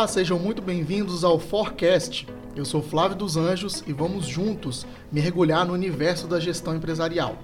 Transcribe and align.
Olá, 0.00 0.08
sejam 0.08 0.38
muito 0.38 0.62
bem-vindos 0.62 1.24
ao 1.24 1.38
Forecast. 1.38 2.26
Eu 2.56 2.64
sou 2.64 2.82
Flávio 2.82 3.18
dos 3.18 3.36
Anjos 3.36 3.84
e 3.86 3.92
vamos 3.92 4.24
juntos 4.24 4.86
mergulhar 5.12 5.66
no 5.66 5.74
universo 5.74 6.26
da 6.26 6.40
gestão 6.40 6.74
empresarial. 6.74 7.36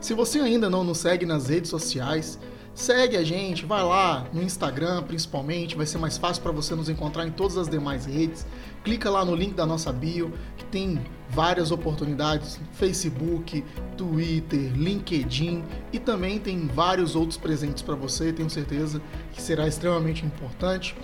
Se 0.00 0.14
você 0.14 0.38
ainda 0.38 0.70
não 0.70 0.84
nos 0.84 0.98
segue 0.98 1.26
nas 1.26 1.48
redes 1.48 1.68
sociais, 1.68 2.38
segue 2.72 3.16
a 3.16 3.24
gente, 3.24 3.66
vai 3.66 3.82
lá 3.82 4.28
no 4.32 4.44
Instagram 4.44 5.02
principalmente, 5.02 5.74
vai 5.74 5.86
ser 5.86 5.98
mais 5.98 6.16
fácil 6.16 6.40
para 6.40 6.52
você 6.52 6.72
nos 6.72 6.88
encontrar 6.88 7.26
em 7.26 7.32
todas 7.32 7.56
as 7.56 7.68
demais 7.68 8.06
redes. 8.06 8.46
Clica 8.84 9.10
lá 9.10 9.24
no 9.24 9.34
link 9.34 9.54
da 9.54 9.66
nossa 9.66 9.92
bio, 9.92 10.32
que 10.56 10.64
tem 10.66 11.04
várias 11.28 11.72
oportunidades, 11.72 12.60
Facebook, 12.74 13.64
Twitter, 13.96 14.72
LinkedIn 14.72 15.64
e 15.92 15.98
também 15.98 16.38
tem 16.38 16.64
vários 16.68 17.16
outros 17.16 17.36
presentes 17.36 17.82
para 17.82 17.96
você, 17.96 18.32
tenho 18.32 18.48
certeza 18.48 19.02
que 19.32 19.42
será 19.42 19.66
extremamente 19.66 20.24
importante. 20.24 20.94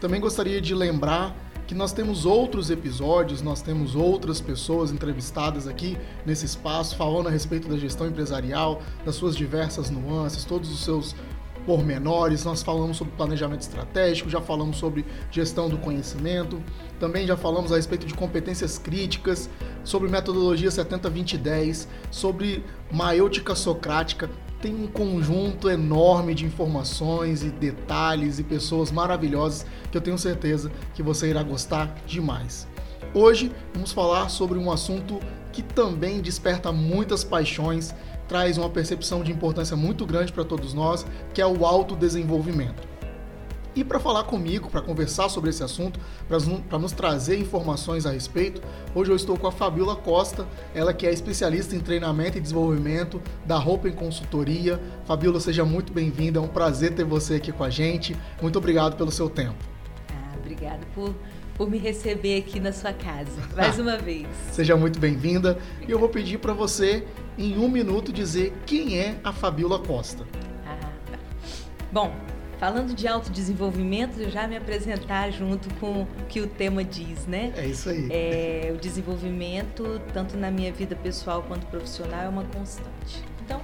Também 0.00 0.20
gostaria 0.20 0.60
de 0.60 0.74
lembrar 0.74 1.36
que 1.66 1.74
nós 1.74 1.92
temos 1.92 2.26
outros 2.26 2.68
episódios, 2.70 3.42
nós 3.42 3.62
temos 3.62 3.94
outras 3.94 4.40
pessoas 4.40 4.90
entrevistadas 4.90 5.68
aqui 5.68 5.96
nesse 6.26 6.44
espaço 6.44 6.96
falando 6.96 7.28
a 7.28 7.30
respeito 7.30 7.68
da 7.68 7.76
gestão 7.76 8.08
empresarial, 8.08 8.82
das 9.04 9.14
suas 9.14 9.36
diversas 9.36 9.88
nuances, 9.88 10.44
todos 10.44 10.68
os 10.72 10.82
seus 10.82 11.14
pormenores, 11.64 12.44
nós 12.44 12.62
falamos 12.62 12.96
sobre 12.96 13.14
planejamento 13.14 13.60
estratégico, 13.60 14.28
já 14.28 14.40
falamos 14.40 14.78
sobre 14.78 15.04
gestão 15.30 15.68
do 15.68 15.76
conhecimento, 15.78 16.60
também 16.98 17.26
já 17.26 17.36
falamos 17.36 17.70
a 17.70 17.76
respeito 17.76 18.06
de 18.06 18.14
competências 18.14 18.78
críticas, 18.78 19.48
sobre 19.84 20.08
metodologia 20.08 20.70
70-20-10, 20.70 21.86
sobre 22.10 22.64
maêutica 22.90 23.54
socrática, 23.54 24.28
tem 24.60 24.74
um 24.74 24.86
conjunto 24.86 25.70
enorme 25.70 26.34
de 26.34 26.44
informações 26.44 27.42
e 27.42 27.50
detalhes 27.50 28.38
e 28.38 28.44
pessoas 28.44 28.92
maravilhosas 28.92 29.66
que 29.90 29.96
eu 29.96 30.02
tenho 30.02 30.18
certeza 30.18 30.70
que 30.94 31.02
você 31.02 31.30
irá 31.30 31.42
gostar 31.42 31.94
demais. 32.06 32.68
Hoje 33.14 33.50
vamos 33.72 33.90
falar 33.90 34.28
sobre 34.28 34.58
um 34.58 34.70
assunto 34.70 35.18
que 35.52 35.62
também 35.62 36.20
desperta 36.20 36.70
muitas 36.70 37.24
paixões, 37.24 37.94
traz 38.28 38.58
uma 38.58 38.70
percepção 38.70 39.24
de 39.24 39.32
importância 39.32 39.76
muito 39.76 40.06
grande 40.06 40.32
para 40.32 40.44
todos 40.44 40.74
nós, 40.74 41.04
que 41.34 41.40
é 41.40 41.46
o 41.46 41.64
autodesenvolvimento. 41.66 42.89
E 43.80 43.84
para 43.84 43.98
falar 43.98 44.24
comigo, 44.24 44.68
para 44.68 44.82
conversar 44.82 45.30
sobre 45.30 45.48
esse 45.48 45.62
assunto, 45.62 45.98
para 46.68 46.78
nos 46.78 46.92
trazer 46.92 47.38
informações 47.38 48.04
a 48.04 48.10
respeito, 48.10 48.60
hoje 48.94 49.10
eu 49.10 49.16
estou 49.16 49.38
com 49.38 49.46
a 49.46 49.50
Fabiola 49.50 49.96
Costa, 49.96 50.46
ela 50.74 50.92
que 50.92 51.06
é 51.06 51.10
especialista 51.10 51.74
em 51.74 51.80
treinamento 51.80 52.36
e 52.36 52.42
desenvolvimento 52.42 53.22
da 53.46 53.58
Open 53.58 53.92
Consultoria. 53.92 54.78
Fabiola, 55.06 55.40
seja 55.40 55.64
muito 55.64 55.94
bem-vinda, 55.94 56.38
é 56.38 56.42
um 56.42 56.48
prazer 56.48 56.94
ter 56.94 57.04
você 57.04 57.36
aqui 57.36 57.52
com 57.52 57.64
a 57.64 57.70
gente. 57.70 58.14
Muito 58.42 58.58
obrigado 58.58 58.98
pelo 58.98 59.10
seu 59.10 59.30
tempo. 59.30 59.56
Ah, 60.10 60.34
obrigada 60.38 60.86
por, 60.94 61.14
por 61.54 61.70
me 61.70 61.78
receber 61.78 62.36
aqui 62.36 62.60
na 62.60 62.74
sua 62.74 62.92
casa, 62.92 63.40
mais 63.56 63.78
uma 63.78 63.96
vez. 63.96 64.28
Seja 64.52 64.76
muito 64.76 65.00
bem-vinda. 65.00 65.56
E 65.88 65.90
eu 65.90 65.98
vou 65.98 66.10
pedir 66.10 66.36
para 66.36 66.52
você, 66.52 67.06
em 67.38 67.56
um 67.56 67.66
minuto, 67.66 68.12
dizer 68.12 68.52
quem 68.66 68.98
é 68.98 69.18
a 69.24 69.32
Fabiola 69.32 69.78
Costa. 69.78 70.26
Ah, 70.66 70.92
tá. 71.10 71.18
Bom, 71.90 72.14
falando 72.60 72.94
de 72.94 73.08
autodesenvolvimento, 73.08 74.30
já 74.30 74.46
me 74.46 74.54
apresentar 74.54 75.30
junto 75.30 75.72
com 75.76 76.02
o 76.02 76.06
que 76.28 76.42
o 76.42 76.46
tema 76.46 76.84
diz, 76.84 77.26
né? 77.26 77.54
É 77.56 77.64
isso 77.64 77.88
aí. 77.88 78.06
É, 78.10 78.70
o 78.72 78.76
desenvolvimento, 78.76 79.98
tanto 80.12 80.36
na 80.36 80.50
minha 80.50 80.70
vida 80.70 80.94
pessoal 80.94 81.42
quanto 81.42 81.66
profissional, 81.66 82.20
é 82.20 82.28
uma 82.28 82.44
constante. 82.44 83.24
Então, 83.42 83.62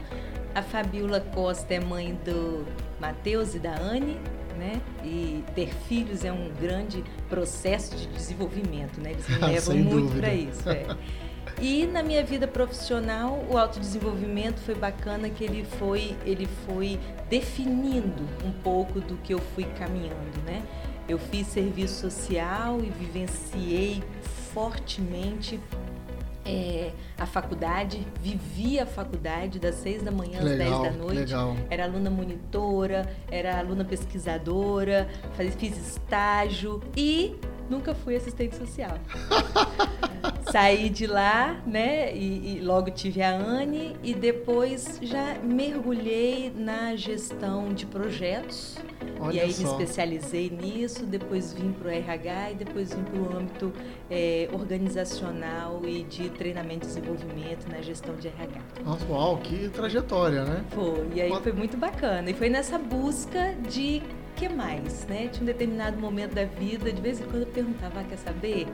a 0.54 0.62
Fabiola 0.62 1.21
Costa 1.21 1.75
é 1.75 1.81
mãe 1.81 2.19
do 2.25 2.65
Matheus 2.98 3.54
e 3.54 3.59
da 3.59 3.76
Anne, 3.78 4.19
né? 4.59 4.81
E 5.04 5.44
ter 5.54 5.69
filhos 5.87 6.25
é 6.25 6.32
um 6.32 6.50
grande 6.59 7.04
processo 7.28 7.94
de 7.94 8.06
desenvolvimento, 8.06 8.98
né? 8.98 9.10
Eles 9.10 9.28
me 9.28 9.38
levam 9.47 9.76
muito 9.76 10.16
para 10.16 10.32
isso. 10.32 10.71
É. 10.71 10.87
E 11.61 11.87
na 11.87 12.03
minha 12.03 12.23
vida 12.23 12.47
profissional, 12.47 13.45
o 13.51 13.57
autodesenvolvimento 13.57 14.61
foi 14.61 14.75
bacana 14.75 15.29
que 15.29 15.45
ele 15.45 15.65
foi, 15.79 16.17
ele 16.25 16.47
foi 16.67 16.99
definindo 17.31 18.23
um 18.45 18.53
pouco 18.62 19.01
do 19.01 19.17
que 19.19 19.33
eu 19.33 19.39
fui 19.55 19.65
caminhando, 19.79 20.43
né? 20.45 20.62
Eu 21.09 21.19
fiz 21.19 21.47
serviço 21.47 22.11
social 22.11 22.81
e 22.81 22.91
vivenciei 22.91 24.03
fortemente 24.53 25.61
é, 26.47 26.93
a 27.19 27.27
faculdade, 27.27 28.07
vivi 28.21 28.78
a 28.78 28.87
faculdade 28.87 29.59
das 29.59 29.75
seis 29.77 30.03
da 30.03 30.11
manhã 30.11 30.41
legal, 30.41 30.77
às 30.77 30.83
dez 30.83 30.93
da 30.93 31.05
noite. 31.05 31.19
Legal. 31.19 31.57
Era 31.69 31.84
aluna 31.84 32.09
monitora, 32.09 33.07
era 33.31 33.59
aluna 33.59 33.84
pesquisadora, 33.84 35.09
faz, 35.37 35.55
fiz 35.57 35.77
estágio 35.77 36.83
e 36.97 37.37
nunca 37.69 37.95
fui 37.95 38.17
assistente 38.17 38.57
social. 38.57 38.97
Saí 40.51 40.89
de 40.89 41.07
lá, 41.07 41.61
né? 41.67 42.15
E, 42.15 42.59
e, 42.59 42.61
logo 42.61 42.91
tive 42.91 43.23
a 43.23 43.34
Anne 43.34 43.97
e 44.03 44.15
depois 44.15 44.99
já 45.03 45.37
mergulhei 45.43 46.53
na 46.55 46.95
gestão 46.95 47.73
de 47.73 47.84
projetos. 47.84 48.77
Olha 49.21 49.37
e 49.37 49.41
aí 49.41 49.53
só. 49.53 49.62
me 49.62 49.71
especializei 49.71 50.51
nisso, 50.51 51.05
depois 51.05 51.53
vim 51.53 51.73
para 51.73 51.89
o 51.89 51.91
RH 51.91 52.51
e 52.53 52.55
depois 52.55 52.93
vim 52.93 53.03
para 53.03 53.21
o 53.21 53.37
âmbito 53.37 53.73
é, 54.11 54.49
organizacional 54.53 55.83
e 55.84 56.03
de 56.05 56.29
treinamento 56.31 56.87
e 56.87 56.89
desenvolvimento 56.89 57.69
na 57.69 57.81
gestão 57.81 58.15
de 58.17 58.28
RH. 58.28 58.61
Nossa, 58.84 59.05
uau, 59.07 59.39
que 59.39 59.69
trajetória, 59.71 60.45
né? 60.45 60.65
Foi, 60.71 61.09
e 61.15 61.21
aí 61.21 61.43
foi 61.43 61.53
muito 61.53 61.77
bacana. 61.77 62.31
E 62.31 62.34
foi 62.34 62.49
nessa 62.49 62.78
busca 62.78 63.55
de 63.69 64.03
que 64.37 64.49
mais, 64.49 65.07
né? 65.07 65.28
Tinha 65.28 65.43
um 65.43 65.47
determinado 65.47 65.99
momento 65.99 66.34
da 66.34 66.45
vida, 66.45 66.93
de 66.93 67.01
vez 67.01 67.21
em 67.21 67.25
quando 67.25 67.43
eu 67.43 67.47
perguntava, 67.47 68.01
ah, 68.01 68.05
quer 68.05 68.19
saber? 68.19 68.67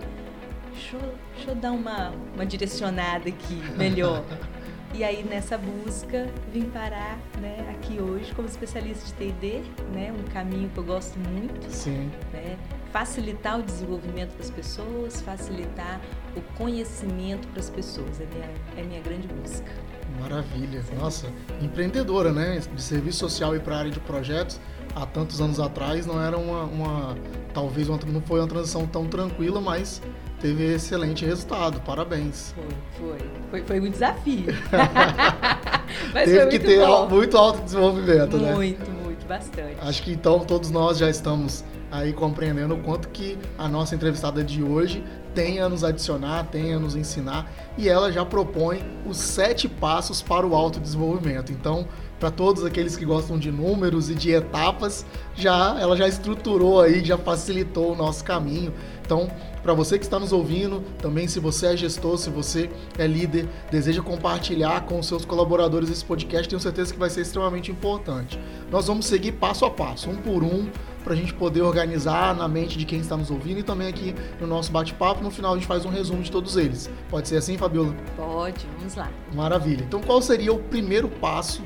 Deixa 0.73 0.97
eu, 0.97 1.15
deixa 1.35 1.51
eu 1.51 1.55
dar 1.55 1.73
uma, 1.73 2.13
uma 2.35 2.47
direcionada 2.47 3.29
aqui, 3.29 3.63
melhor. 3.77 4.25
e 4.95 5.05
aí 5.05 5.23
nessa 5.23 5.57
busca 5.57 6.29
vim 6.53 6.65
parar 6.65 7.19
né, 7.41 7.69
aqui 7.71 8.01
hoje 8.01 8.33
como 8.35 8.49
especialista 8.49 9.07
de 9.07 9.13
T&D, 9.15 9.63
né, 9.95 10.13
um 10.13 10.23
caminho 10.33 10.69
que 10.71 10.79
eu 10.79 10.85
gosto 10.85 11.19
muito. 11.19 11.71
Sim. 11.71 12.11
Né, 12.33 12.57
facilitar 12.93 13.59
o 13.59 13.63
desenvolvimento 13.63 14.37
das 14.37 14.51
pessoas, 14.51 15.21
facilitar 15.23 16.01
o 16.37 16.43
conhecimento 16.57 17.49
para 17.49 17.61
as 17.61 17.71
pessoas, 17.71 18.21
é 18.21 18.27
minha, 18.27 18.51
é 18.77 18.83
minha 18.83 19.01
grande 19.01 19.29
busca. 19.29 19.73
Maravilha. 20.21 20.85
Nossa, 20.99 21.27
empreendedora, 21.61 22.33
né? 22.33 22.61
De 22.75 22.83
serviço 22.83 23.21
social 23.21 23.57
e 23.57 23.61
para 23.61 23.77
a 23.77 23.79
área 23.79 23.91
de 23.91 24.01
projetos 24.01 24.61
há 24.95 25.07
tantos 25.07 25.41
anos 25.41 25.59
atrás 25.59 26.05
não 26.05 26.23
era 26.23 26.37
uma, 26.37 26.65
uma 26.65 27.17
talvez 27.55 27.89
uma, 27.89 27.99
não 28.07 28.21
foi 28.21 28.41
uma 28.41 28.49
transição 28.49 28.87
tão 28.87 29.07
tranquila, 29.07 29.61
mas 29.61 30.03
teve 30.43 30.75
excelente 30.75 31.25
resultado. 31.25 31.81
Parabéns. 31.81 32.53
Foi, 32.53 33.09
foi. 33.09 33.31
Foi, 33.51 33.63
foi 33.63 33.81
um 33.81 33.91
desafio. 33.91 34.47
mas 36.13 36.25
teve 36.29 36.47
que 36.47 36.59
ter 36.59 36.81
bom. 36.81 37.09
muito 37.09 37.39
autodesenvolvimento, 37.39 38.37
muito, 38.37 38.45
né? 38.45 38.55
Muito, 38.55 38.91
muito, 38.91 39.27
bastante. 39.27 39.77
Acho 39.81 40.03
que 40.03 40.13
então 40.13 40.41
todos 40.41 40.71
nós 40.71 40.99
já 40.99 41.09
estamos 41.09 41.65
aí 41.91 42.13
compreendendo 42.13 42.75
o 42.75 42.79
quanto 42.79 43.09
que 43.11 43.39
a 43.57 43.69
nossa 43.69 43.95
entrevistada 43.95 44.43
de 44.43 44.63
hoje 44.63 45.05
tem 45.35 45.61
a 45.61 45.69
nos 45.69 45.85
adicionar, 45.85 46.45
tem 46.45 46.75
a 46.75 46.79
nos 46.79 46.97
ensinar 46.97 47.51
e 47.79 47.89
ela 47.89 48.11
já 48.11 48.25
propõe 48.25 48.83
os 49.07 49.19
sete 49.19 49.69
passos 49.69 50.21
para 50.21 50.47
o 50.47 50.55
autodesenvolvimento. 50.55 51.53
Então, 51.53 51.87
para 52.23 52.31
todos 52.31 52.65
aqueles 52.65 52.97
que 52.97 53.05
gostam 53.05 53.37
de 53.37 53.51
números 53.51 54.09
e 54.09 54.15
de 54.15 54.31
etapas, 54.31 55.05
já 55.35 55.77
ela 55.81 55.97
já 55.97 56.07
estruturou 56.07 56.81
aí, 56.81 57.05
já 57.05 57.19
facilitou 57.19 57.95
o 57.95 57.97
nosso 57.97 58.23
caminho. 58.23 58.73
Então, 59.05 59.29
para 59.61 59.75
você 59.75 59.99
que 59.99 60.05
está 60.05 60.21
nos 60.21 60.33
ouvindo, 60.33 60.85
também 61.01 61.27
se 61.27 61.41
você 61.41 61.67
é 61.67 61.77
gestor, 61.77 62.17
se 62.17 62.31
você 62.31 62.71
é 62.97 63.09
líder, 63.09 63.49
deseja 63.73 64.01
compartilhar 64.03 64.83
com 64.83 65.01
os 65.01 65.07
seus 65.09 65.25
colaboradores 65.25 65.91
esse 65.91 66.05
podcast, 66.05 66.49
tenho 66.49 66.61
certeza 66.61 66.93
que 66.93 66.99
vai 66.99 67.11
ser 67.11 67.23
extremamente 67.23 67.73
importante. 67.73 68.39
Nós 68.71 68.87
vamos 68.87 69.07
seguir 69.07 69.33
passo 69.33 69.65
a 69.65 69.71
passo, 69.71 70.09
um 70.09 70.15
por 70.15 70.45
um, 70.45 70.69
para 71.03 71.15
a 71.15 71.17
gente 71.17 71.35
poder 71.35 71.63
organizar 71.63 72.37
na 72.37 72.47
mente 72.47 72.79
de 72.79 72.85
quem 72.85 73.01
está 73.01 73.17
nos 73.17 73.33
ouvindo 73.33 73.59
e 73.59 73.63
também 73.65 73.89
aqui 73.89 74.15
no 74.41 74.47
nosso 74.47 74.71
bate-papo. 74.71 75.25
No 75.25 75.31
final 75.33 75.55
a 75.55 75.57
gente 75.57 75.67
faz 75.67 75.85
um 75.85 75.91
resumo 75.91 76.23
de 76.23 76.31
todos 76.31 76.57
eles. 76.57 76.89
Pode 77.11 77.27
ser 77.27 77.39
assim, 77.39 77.59
Fabiola? 77.59 77.93
Pode, 78.17 78.65
vamos 78.79 78.95
lá. 78.95 79.11
Maravilha. 79.35 79.83
Então, 79.83 80.01
qual 80.01 80.23
seria 80.23 80.53
o 80.53 80.59
primeiro 80.61 81.09
passo 81.09 81.63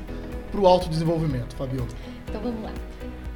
para 0.51 0.59
o 0.59 0.67
autodesenvolvimento, 0.67 1.55
Fabiola? 1.55 1.87
Então 2.27 2.41
vamos 2.41 2.63
lá. 2.63 2.71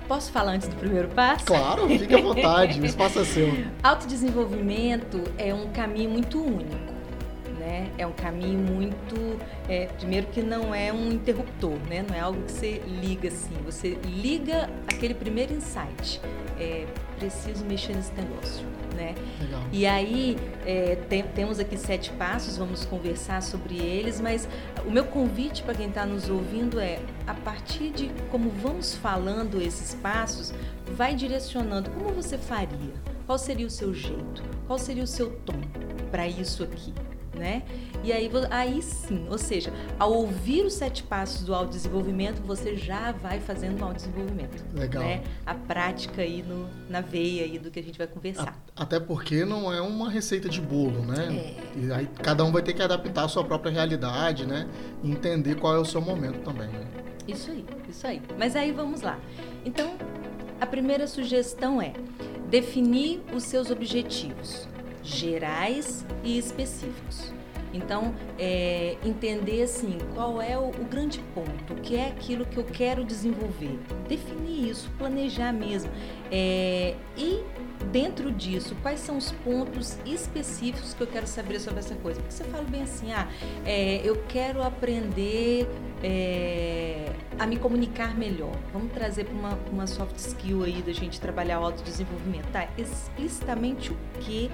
Posso 0.08 0.32
falar 0.32 0.54
antes 0.54 0.68
do 0.68 0.76
primeiro 0.76 1.08
passo? 1.10 1.46
Claro, 1.46 1.88
fique 1.88 2.14
à 2.14 2.22
vontade, 2.22 2.82
o 2.82 2.86
espaço 2.86 3.20
é 3.20 3.24
seu. 3.24 3.48
Autodesenvolvimento 3.82 5.24
é 5.38 5.54
um 5.54 5.70
caminho 5.70 6.10
muito 6.10 6.42
único. 6.44 7.01
Né? 7.62 7.92
É 7.96 8.08
um 8.08 8.12
caminho 8.12 8.58
muito. 8.58 9.40
É, 9.70 9.86
primeiro, 9.86 10.26
que 10.28 10.42
não 10.42 10.74
é 10.74 10.92
um 10.92 11.12
interruptor, 11.12 11.78
né? 11.88 12.04
não 12.10 12.16
é 12.16 12.20
algo 12.20 12.42
que 12.42 12.52
você 12.52 12.82
liga 12.88 13.28
assim. 13.28 13.54
Você 13.64 14.00
liga 14.04 14.68
aquele 14.92 15.14
primeiro 15.14 15.54
insight. 15.54 16.20
É, 16.60 16.88
preciso 17.20 17.64
mexer 17.64 17.96
nesse 17.96 18.12
negócio. 18.14 18.66
Né? 18.96 19.14
Legal. 19.40 19.62
E 19.72 19.86
aí, 19.86 20.38
é, 20.66 20.96
tem, 21.08 21.22
temos 21.22 21.60
aqui 21.60 21.78
sete 21.78 22.10
passos, 22.14 22.58
vamos 22.58 22.84
conversar 22.84 23.44
sobre 23.44 23.78
eles, 23.78 24.20
mas 24.20 24.50
o 24.84 24.90
meu 24.90 25.06
convite 25.06 25.62
para 25.62 25.76
quem 25.76 25.88
está 25.88 26.04
nos 26.04 26.32
ouvindo 26.32 26.80
é: 26.80 27.00
a 27.28 27.36
partir 27.36 27.92
de 27.92 28.12
como 28.32 28.50
vamos 28.50 28.96
falando 28.96 29.62
esses 29.62 29.94
passos, 29.94 30.52
vai 30.98 31.14
direcionando 31.14 31.92
como 31.92 32.10
você 32.12 32.40
faria, 32.40 32.94
qual 33.28 33.38
seria 33.38 33.68
o 33.68 33.70
seu 33.70 33.94
jeito, 33.94 34.44
qual 34.66 34.80
seria 34.80 35.04
o 35.04 35.08
seu 35.08 35.30
tom 35.46 35.62
para 36.10 36.28
isso 36.28 36.64
aqui 36.64 36.92
né? 37.36 37.64
E 38.04 38.12
aí, 38.12 38.30
aí 38.50 38.82
sim, 38.82 39.26
ou 39.30 39.38
seja, 39.38 39.72
ao 39.98 40.12
ouvir 40.12 40.66
os 40.66 40.74
sete 40.74 41.04
passos 41.04 41.44
do 41.44 41.54
autodesenvolvimento, 41.54 42.42
você 42.42 42.76
já 42.76 43.12
vai 43.12 43.40
fazendo 43.40 43.82
um 43.82 43.86
autodesenvolvimento. 43.86 44.64
Legal. 44.74 45.04
Né? 45.04 45.24
A 45.46 45.54
prática 45.54 46.22
aí 46.22 46.44
no, 46.44 46.68
na 46.90 47.02
veia 47.02 47.44
aí 47.44 47.60
do 47.60 47.70
que 47.70 47.80
a 47.80 47.84
gente 47.84 47.98
vai 47.98 48.08
conversar. 48.08 48.60
Até 48.76 49.00
porque 49.00 49.46
não 49.46 49.72
é 49.72 49.82
uma 49.82 50.10
receita 50.10 50.50
de 50.50 50.62
bolo, 50.62 51.06
né? 51.06 51.56
É. 51.78 51.80
E 51.80 51.92
aí 51.92 52.08
cada 52.22 52.44
um 52.44 52.52
vai 52.52 52.62
ter 52.62 52.74
que 52.74 52.82
adaptar 52.82 53.26
a 53.26 53.28
sua 53.28 53.44
própria 53.44 53.72
realidade, 53.72 54.46
né? 54.46 54.68
E 55.04 55.12
entender 55.12 55.56
qual 55.56 55.76
é 55.76 55.80
o 55.80 55.86
seu 55.86 56.02
momento 56.02 56.40
também, 56.40 56.68
né? 56.68 56.88
Isso 57.28 57.52
aí, 57.52 57.66
isso 57.88 58.08
aí. 58.08 58.22
Mas 58.38 58.56
aí 58.56 58.72
vamos 58.72 59.02
lá. 59.02 59.20
Então, 59.64 59.96
a 60.60 60.66
primeira 60.66 61.08
sugestão 61.08 61.82
é 61.82 61.94
definir 62.50 63.22
os 63.34 63.44
seus 63.44 63.70
objetivos 63.70 64.68
gerais 65.04 66.06
e 66.24 66.38
específicos. 66.38 67.34
Então, 67.74 68.14
é, 68.38 68.98
entender 69.04 69.64
assim 69.64 69.98
qual 70.14 70.42
é 70.42 70.58
o, 70.58 70.70
o, 70.70 70.86
grande 70.90 71.20
ponto, 71.34 71.74
o 71.74 71.76
que 71.78 71.96
é 71.96 72.08
aquilo 72.08 72.46
que 72.46 72.58
eu 72.58 72.66
quero 72.66 73.04
desenvolver, 73.04 73.80
definir 74.08 74.70
isso, 74.70 74.92
planejar 74.98 75.54
mesmo. 75.54 75.90
É, 76.30 76.96
e 77.18 77.42
dentro 77.92 78.32
disso, 78.32 78.76
quais 78.82 79.00
são 79.00 79.18
os 79.18 79.32
pontos 79.32 79.98
específicos 80.06 80.94
que 80.94 81.02
eu 81.02 81.08
quero 81.08 81.26
saber 81.26 81.60
sobre 81.60 81.80
essa 81.80 81.96
coisa? 81.96 82.20
Porque 82.20 82.34
você 82.34 82.44
fala 82.44 82.64
bem 82.64 82.84
assim, 82.84 83.12
ah, 83.14 83.28
é, 83.66 84.02
eu 84.04 84.22
quero 84.28 84.62
aprender 84.62 85.68
é, 86.04 87.14
a 87.40 87.48
me 87.48 87.58
comunicar 87.58 88.18
melhor. 88.18 88.56
Vamos 88.74 88.92
trazer 88.92 89.26
para 89.26 89.34
uma, 89.34 89.60
uma 89.72 89.88
soft 89.88 90.18
skill 90.18 90.64
aí 90.64 90.82
da 90.82 90.92
gente 90.92 91.20
trabalhar 91.22 91.60
o 91.60 91.66
autodesenvolvimento, 91.66 92.48
tá? 92.52 92.68
Explicitamente 92.78 93.92
o 93.92 93.98
que 94.20 94.52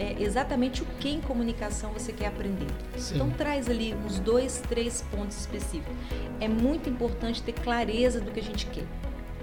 é, 0.00 0.16
exatamente 0.18 0.82
o 0.82 0.86
que 0.98 1.10
em 1.10 1.20
comunicação 1.20 1.92
você 1.92 2.10
quer 2.10 2.28
aprender. 2.28 2.66
Sim. 2.96 3.16
Então 3.16 3.30
traz 3.30 3.68
ali 3.68 3.94
uns 3.94 4.18
dois, 4.18 4.62
três 4.66 5.02
pontos 5.10 5.38
específicos. 5.38 5.94
É 6.40 6.48
muito 6.48 6.88
importante 6.88 7.42
ter 7.42 7.52
clareza 7.52 8.18
do 8.18 8.30
que 8.30 8.40
a 8.40 8.42
gente 8.42 8.64
quer. 8.66 8.86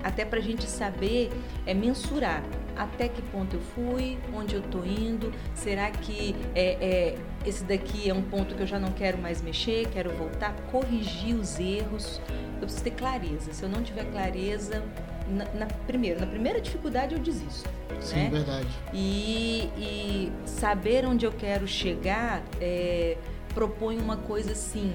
Até 0.04 0.25
para 0.25 0.39
a 0.39 0.42
gente 0.42 0.68
saber 0.68 1.30
é 1.65 1.75
mensurar 1.75 2.44
até 2.75 3.07
que 3.07 3.21
ponto 3.24 3.56
eu 3.56 3.62
fui, 3.75 4.18
onde 4.33 4.56
eu 4.56 4.62
estou 4.62 4.86
indo, 4.86 5.33
será 5.56 5.89
que 5.92 6.36
é, 6.54 6.77
é, 6.80 7.18
esse 7.45 7.63
daqui 7.63 8.10
é 8.10 8.13
um 8.13 8.21
ponto 8.21 8.56
que 8.56 8.62
eu 8.62 8.68
já 8.68 8.80
não 8.80 8.92
quero 8.92 9.18
mais 9.18 9.42
mexer, 9.42 9.88
quero 9.89 10.12
voltar, 10.12 10.56
corrigir 10.71 11.36
os 11.36 11.60
erros. 11.60 12.21
Eu 12.56 12.62
preciso 12.62 12.83
ter 12.83 12.92
clareza. 12.92 13.51
Se 13.53 13.63
eu 13.63 13.69
não 13.69 13.83
tiver 13.83 14.06
clareza, 14.12 14.83
na, 15.29 15.45
na 15.53 15.65
primeiro, 15.85 16.19
na 16.19 16.27
primeira 16.27 16.62
dificuldade 16.62 17.15
eu 17.15 17.19
desisto. 17.19 17.69
Sim, 18.00 18.15
né? 18.15 18.29
verdade. 18.29 18.68
E, 18.94 19.69
e, 19.77 20.31
saber 20.45 21.06
onde 21.06 21.25
eu 21.25 21.31
quero 21.31 21.68
chegar 21.68 22.44
é, 22.62 23.18
propõe 23.53 23.97
uma 23.97 24.18
coisa 24.18 24.51
assim, 24.51 24.94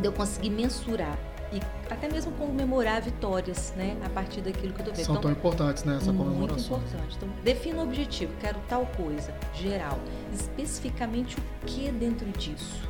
de 0.00 0.06
eu 0.06 0.12
conseguir 0.12 0.50
mensurar 0.50 1.16
e 1.52 1.60
até 1.90 2.08
mesmo 2.08 2.32
comemorar 2.32 3.00
vitórias, 3.00 3.72
né, 3.76 3.96
a 4.04 4.08
partir 4.10 4.40
daquilo 4.40 4.72
que 4.72 4.80
eu 4.80 4.86
tô 4.86 4.92
vendo. 4.92 5.04
São 5.04 5.14
então, 5.14 5.22
tão 5.22 5.30
importantes, 5.30 5.84
né, 5.84 5.96
essa 5.96 6.12
comemoração. 6.12 6.78
Muito 6.78 6.90
importante. 6.90 7.16
Então, 7.16 7.28
defina 7.42 7.78
o 7.78 7.82
objetivo, 7.84 8.32
quero 8.40 8.58
tal 8.68 8.84
coisa, 8.96 9.32
geral, 9.54 9.98
especificamente 10.32 11.38
o 11.38 11.42
que 11.66 11.90
dentro 11.90 12.26
disso. 12.32 12.82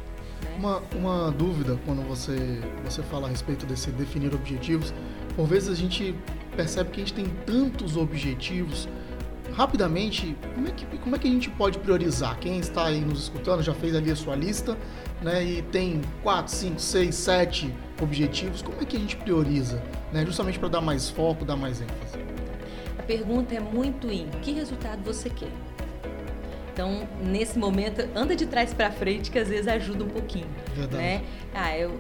Né? 0.43 0.57
Uma, 0.59 0.83
uma 0.95 1.31
dúvida 1.31 1.79
quando 1.85 2.03
você 2.07 2.61
você 2.85 3.03
fala 3.03 3.27
a 3.29 3.31
respeito 3.31 3.65
desse 3.65 3.91
definir 3.91 4.35
objetivos, 4.35 4.93
por 5.37 5.47
vezes 5.47 5.69
a 5.69 5.75
gente 5.75 6.15
percebe 6.59 6.91
que 6.91 7.01
a 7.01 7.05
gente 7.05 7.15
tem 7.15 7.27
tantos 7.47 7.97
objetivos 7.97 8.89
rapidamente, 9.55 10.37
como 10.55 10.67
é, 10.67 10.73
que, 10.73 10.99
como 10.99 11.15
é 11.15 11.19
que 11.19 11.29
a 11.29 11.31
gente 11.31 11.49
pode 11.51 11.79
priorizar? 11.79 12.37
Quem 12.41 12.59
está 12.59 12.87
aí 12.87 13.01
nos 13.01 13.23
escutando 13.23 13.63
já 13.63 13.73
fez 13.73 13.95
ali 13.95 14.11
a 14.11 14.17
sua 14.17 14.35
lista, 14.35 14.77
né? 15.23 15.45
E 15.45 15.63
tem 15.63 16.01
4, 16.25 16.53
5, 16.53 16.81
6, 16.81 17.15
7 17.15 17.75
objetivos. 18.03 18.61
Como 18.61 18.81
é 18.81 18.85
que 18.85 18.97
a 18.97 19.01
gente 19.01 19.17
prioriza? 19.17 19.81
Né? 20.13 20.27
Justamente 20.27 20.59
para 20.59 20.69
dar 20.69 20.81
mais 20.81 21.09
foco, 21.09 21.45
dar 21.45 21.57
mais 21.57 21.81
ênfase. 21.81 22.19
A 22.99 23.03
pergunta 23.05 23.55
é 23.55 23.61
muito 23.61 24.11
em 24.11 24.29
que 24.43 24.53
resultado 24.53 25.01
você 25.05 25.31
quer? 25.31 25.53
Então, 26.73 27.09
nesse 27.23 27.57
momento, 27.57 28.09
anda 28.17 28.35
de 28.35 28.47
trás 28.47 28.75
para 28.75 28.91
frente, 28.91 29.31
que 29.31 29.39
às 29.39 29.49
vezes 29.49 29.69
ajuda 29.69 30.05
um 30.05 30.09
pouquinho. 30.09 30.47
Verdade. 30.75 31.03
Né? 31.03 31.23
Ah, 31.55 31.77
eu 31.77 31.99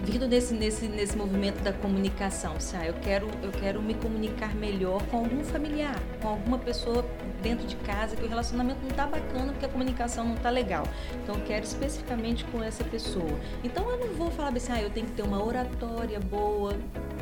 vindo 0.00 0.28
nesse, 0.28 0.54
nesse, 0.54 0.88
nesse 0.88 1.16
movimento 1.16 1.62
da 1.62 1.72
comunicação, 1.72 2.58
se 2.60 2.76
ah, 2.76 2.86
eu 2.86 2.94
quero 2.94 3.28
eu 3.42 3.50
quero 3.50 3.82
me 3.82 3.94
comunicar 3.94 4.54
melhor 4.54 5.02
com 5.06 5.18
algum 5.18 5.44
familiar, 5.44 6.00
com 6.20 6.28
alguma 6.28 6.58
pessoa 6.58 7.04
dentro 7.42 7.66
de 7.66 7.76
casa 7.76 8.16
que 8.16 8.24
o 8.24 8.28
relacionamento 8.28 8.80
não 8.82 8.90
está 8.90 9.06
bacana 9.06 9.52
porque 9.52 9.66
a 9.66 9.68
comunicação 9.68 10.24
não 10.24 10.34
está 10.34 10.50
legal. 10.50 10.84
Então 11.22 11.36
eu 11.36 11.44
quero 11.44 11.64
especificamente 11.64 12.44
com 12.46 12.62
essa 12.62 12.84
pessoa. 12.84 13.38
Então 13.62 13.88
eu 13.90 13.98
não 13.98 14.14
vou 14.14 14.30
falar 14.30 14.56
assim, 14.56 14.72
ah, 14.72 14.82
eu 14.82 14.90
tenho 14.90 15.06
que 15.06 15.12
ter 15.12 15.22
uma 15.22 15.44
oratória 15.44 16.18
boa. 16.20 16.76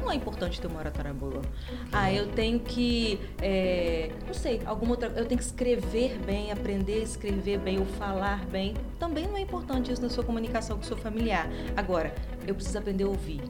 Não 0.06 0.12
é 0.12 0.14
importante 0.14 0.60
ter 0.60 0.68
uma 0.68 0.78
oratória 0.78 1.12
boa. 1.12 1.42
Ah, 1.90 2.12
eu 2.12 2.28
tenho 2.28 2.60
que, 2.60 3.18
é, 3.42 4.12
não 4.24 4.32
sei, 4.32 4.62
alguma 4.64 4.92
outra, 4.92 5.08
eu 5.08 5.26
tenho 5.26 5.36
que 5.36 5.44
escrever 5.44 6.16
bem, 6.24 6.52
aprender 6.52 7.00
a 7.00 7.02
escrever 7.02 7.58
bem 7.58 7.80
ou 7.80 7.86
falar 7.86 8.46
bem. 8.46 8.74
Também 9.00 9.26
não 9.26 9.36
é 9.36 9.40
importante 9.40 9.90
isso 9.90 10.00
na 10.00 10.08
sua 10.08 10.22
comunicação 10.22 10.76
com 10.76 10.84
o 10.84 10.86
seu 10.86 10.96
familiar. 10.96 11.48
Agora, 11.76 12.14
eu 12.46 12.54
preciso 12.54 12.78
aprender 12.78 13.02
a 13.02 13.08
ouvir. 13.08 13.42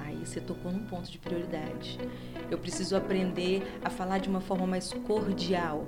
Aí 0.00 0.16
você 0.26 0.40
tocou 0.40 0.72
num 0.72 0.84
ponto 0.84 1.08
de 1.08 1.18
prioridade. 1.18 1.96
Eu 2.50 2.58
preciso 2.58 2.96
aprender 2.96 3.62
a 3.84 3.88
falar 3.88 4.18
de 4.18 4.28
uma 4.28 4.40
forma 4.40 4.66
mais 4.66 4.92
cordial. 4.92 5.86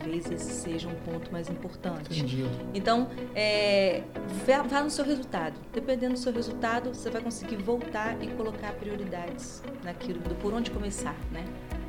Talvez 0.00 0.30
esse 0.30 0.52
seja 0.52 0.88
um 0.88 0.94
ponto 0.94 1.30
mais 1.30 1.50
importante. 1.50 2.18
Entendi. 2.18 2.46
Então, 2.72 3.08
é, 3.34 4.02
vá, 4.46 4.62
vá 4.62 4.82
no 4.82 4.90
seu 4.90 5.04
resultado. 5.04 5.60
Dependendo 5.74 6.14
do 6.14 6.18
seu 6.18 6.32
resultado, 6.32 6.94
você 6.94 7.10
vai 7.10 7.20
conseguir 7.20 7.56
voltar 7.56 8.16
e 8.22 8.28
colocar 8.28 8.72
prioridades 8.72 9.62
naquilo, 9.84 10.20
do 10.20 10.34
por 10.36 10.54
onde 10.54 10.70
começar, 10.70 11.16
né? 11.30 11.44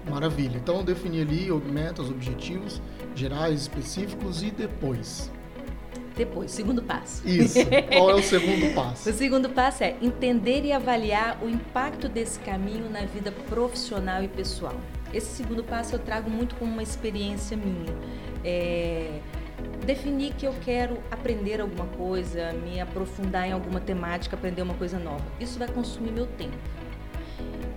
Maravilha. 0.09 0.57
Então, 0.57 0.83
definir 0.83 1.21
ali 1.21 1.49
metas, 1.71 2.09
objetivos 2.09 2.81
gerais, 3.15 3.61
específicos 3.61 4.43
e 4.43 4.51
depois 4.51 5.31
depois, 6.15 6.51
segundo 6.51 6.83
passo. 6.83 7.27
Isso. 7.27 7.57
Qual 7.91 8.11
é 8.11 8.15
o 8.15 8.21
segundo 8.21 8.73
passo? 8.75 9.09
o 9.09 9.13
segundo 9.13 9.49
passo 9.49 9.83
é 9.83 9.95
entender 10.01 10.63
e 10.65 10.71
avaliar 10.71 11.39
o 11.41 11.49
impacto 11.49 12.09
desse 12.09 12.39
caminho 12.41 12.89
na 12.89 13.05
vida 13.05 13.31
profissional 13.49 14.21
e 14.21 14.27
pessoal. 14.27 14.75
Esse 15.13 15.35
segundo 15.35 15.63
passo 15.63 15.95
eu 15.95 15.99
trago 15.99 16.29
muito 16.29 16.55
como 16.55 16.71
uma 16.71 16.83
experiência 16.83 17.57
minha. 17.57 17.93
É, 18.43 19.19
definir 19.85 20.33
que 20.33 20.45
eu 20.45 20.53
quero 20.63 20.97
aprender 21.09 21.61
alguma 21.61 21.85
coisa, 21.85 22.53
me 22.53 22.79
aprofundar 22.79 23.47
em 23.47 23.51
alguma 23.51 23.79
temática, 23.79 24.35
aprender 24.35 24.61
uma 24.61 24.73
coisa 24.73 24.97
nova. 24.99 25.23
Isso 25.39 25.59
vai 25.59 25.67
consumir 25.67 26.11
meu 26.11 26.27
tempo. 26.27 26.57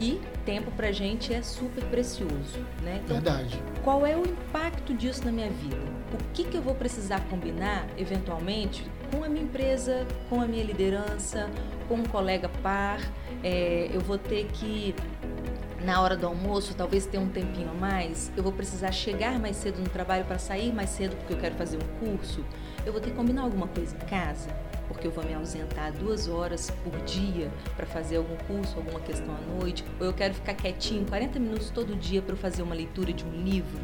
E 0.00 0.20
tempo 0.44 0.70
pra 0.72 0.92
gente 0.92 1.32
é 1.32 1.42
super 1.42 1.82
precioso, 1.84 2.58
né? 2.82 3.00
Então, 3.04 3.16
Verdade. 3.16 3.58
Qual 3.82 4.04
é 4.04 4.16
o 4.16 4.20
impacto 4.20 4.92
disso 4.92 5.24
na 5.24 5.32
minha 5.32 5.48
vida? 5.48 5.78
O 6.12 6.32
que, 6.32 6.44
que 6.44 6.56
eu 6.56 6.62
vou 6.62 6.74
precisar 6.74 7.20
combinar, 7.30 7.86
eventualmente, 7.96 8.84
com 9.10 9.24
a 9.24 9.28
minha 9.28 9.44
empresa, 9.44 10.06
com 10.28 10.40
a 10.40 10.46
minha 10.46 10.64
liderança, 10.64 11.48
com 11.88 11.94
um 11.94 12.04
colega 12.04 12.50
par? 12.62 13.00
É, 13.42 13.88
eu 13.92 14.00
vou 14.00 14.18
ter 14.18 14.46
que 14.52 14.94
na 15.84 16.00
hora 16.00 16.16
do 16.16 16.26
almoço, 16.26 16.74
talvez 16.74 17.04
ter 17.04 17.18
um 17.18 17.28
tempinho 17.28 17.70
a 17.70 17.74
mais, 17.74 18.32
eu 18.36 18.42
vou 18.42 18.52
precisar 18.52 18.90
chegar 18.90 19.38
mais 19.38 19.56
cedo 19.56 19.78
no 19.80 19.88
trabalho 19.88 20.24
para 20.24 20.38
sair 20.38 20.72
mais 20.72 20.88
cedo 20.88 21.14
porque 21.16 21.34
eu 21.34 21.38
quero 21.38 21.54
fazer 21.56 21.76
um 21.76 22.06
curso, 22.06 22.42
eu 22.86 22.92
vou 22.92 23.00
ter 23.00 23.10
que 23.10 23.16
combinar 23.16 23.42
alguma 23.42 23.68
coisa 23.68 23.94
em 23.94 24.06
casa 24.06 24.48
porque 24.88 25.06
eu 25.06 25.10
vou 25.10 25.24
me 25.24 25.34
ausentar 25.34 25.92
duas 25.92 26.28
horas 26.28 26.70
por 26.70 26.92
dia 27.04 27.50
para 27.76 27.86
fazer 27.86 28.16
algum 28.16 28.36
curso, 28.36 28.76
alguma 28.76 29.00
questão 29.00 29.34
à 29.34 29.58
noite, 29.58 29.84
ou 29.98 30.06
eu 30.06 30.12
quero 30.12 30.34
ficar 30.34 30.54
quietinho 30.54 31.06
40 31.06 31.38
minutos 31.38 31.70
todo 31.70 31.94
dia 31.96 32.22
para 32.22 32.36
fazer 32.36 32.62
uma 32.62 32.74
leitura 32.74 33.12
de 33.12 33.24
um 33.24 33.30
livro. 33.30 33.80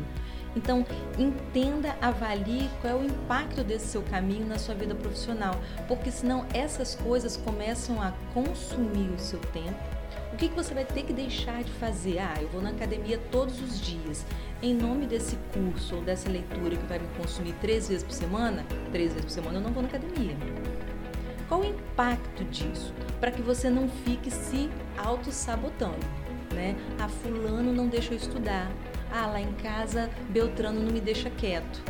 Então, 0.57 0.85
entenda, 1.19 1.97
avalie 2.01 2.69
qual 2.81 2.93
é 2.93 2.97
o 2.97 3.05
impacto 3.05 3.63
desse 3.63 3.87
seu 3.87 4.03
caminho 4.03 4.47
na 4.47 4.59
sua 4.59 4.75
vida 4.75 4.95
profissional, 4.95 5.55
porque 5.87 6.11
senão 6.11 6.45
essas 6.53 6.95
coisas 6.97 7.37
começam 7.37 8.03
a 8.03 8.13
consumir 8.35 9.11
o 9.11 9.19
seu 9.19 9.39
tempo. 9.39 9.79
O 10.33 10.37
que, 10.37 10.49
que 10.49 10.55
você 10.55 10.73
vai 10.73 10.85
ter 10.85 11.03
que 11.03 11.13
deixar 11.13 11.63
de 11.63 11.71
fazer? 11.73 12.19
Ah, 12.19 12.35
eu 12.41 12.49
vou 12.49 12.63
na 12.63 12.71
academia 12.71 13.19
todos 13.31 13.61
os 13.61 13.81
dias. 13.81 14.25
Em 14.63 14.75
nome 14.75 15.07
desse 15.07 15.37
curso 15.53 15.97
ou 15.97 16.03
dessa 16.03 16.29
leitura 16.29 16.77
que 16.77 16.87
vai 16.87 16.99
me 16.99 17.09
consumir 17.17 17.53
três 17.61 17.89
vezes 17.89 18.05
por 18.05 18.13
semana, 18.13 18.65
três 18.93 19.13
vezes 19.13 19.25
por 19.25 19.31
semana 19.31 19.59
eu 19.59 19.63
não 19.63 19.73
vou 19.73 19.83
na 19.83 19.89
academia. 19.89 20.37
Qual 21.49 21.63
o 21.63 21.65
impacto 21.65 22.45
disso? 22.45 22.95
Para 23.19 23.33
que 23.33 23.43
você 23.43 23.69
não 23.69 23.89
fique 23.89 24.31
se 24.31 24.71
auto-sabotando, 24.97 26.07
né? 26.55 26.77
Ah, 26.99 27.09
fulano 27.09 27.73
não 27.73 27.89
deixa 27.89 28.15
eu 28.15 28.17
estudar. 28.17 28.71
Ah, 29.13 29.27
lá 29.27 29.41
em 29.41 29.53
casa 29.55 30.09
Beltrano 30.29 30.81
não 30.81 30.93
me 30.93 31.01
deixa 31.01 31.31
quieto. 31.31 31.83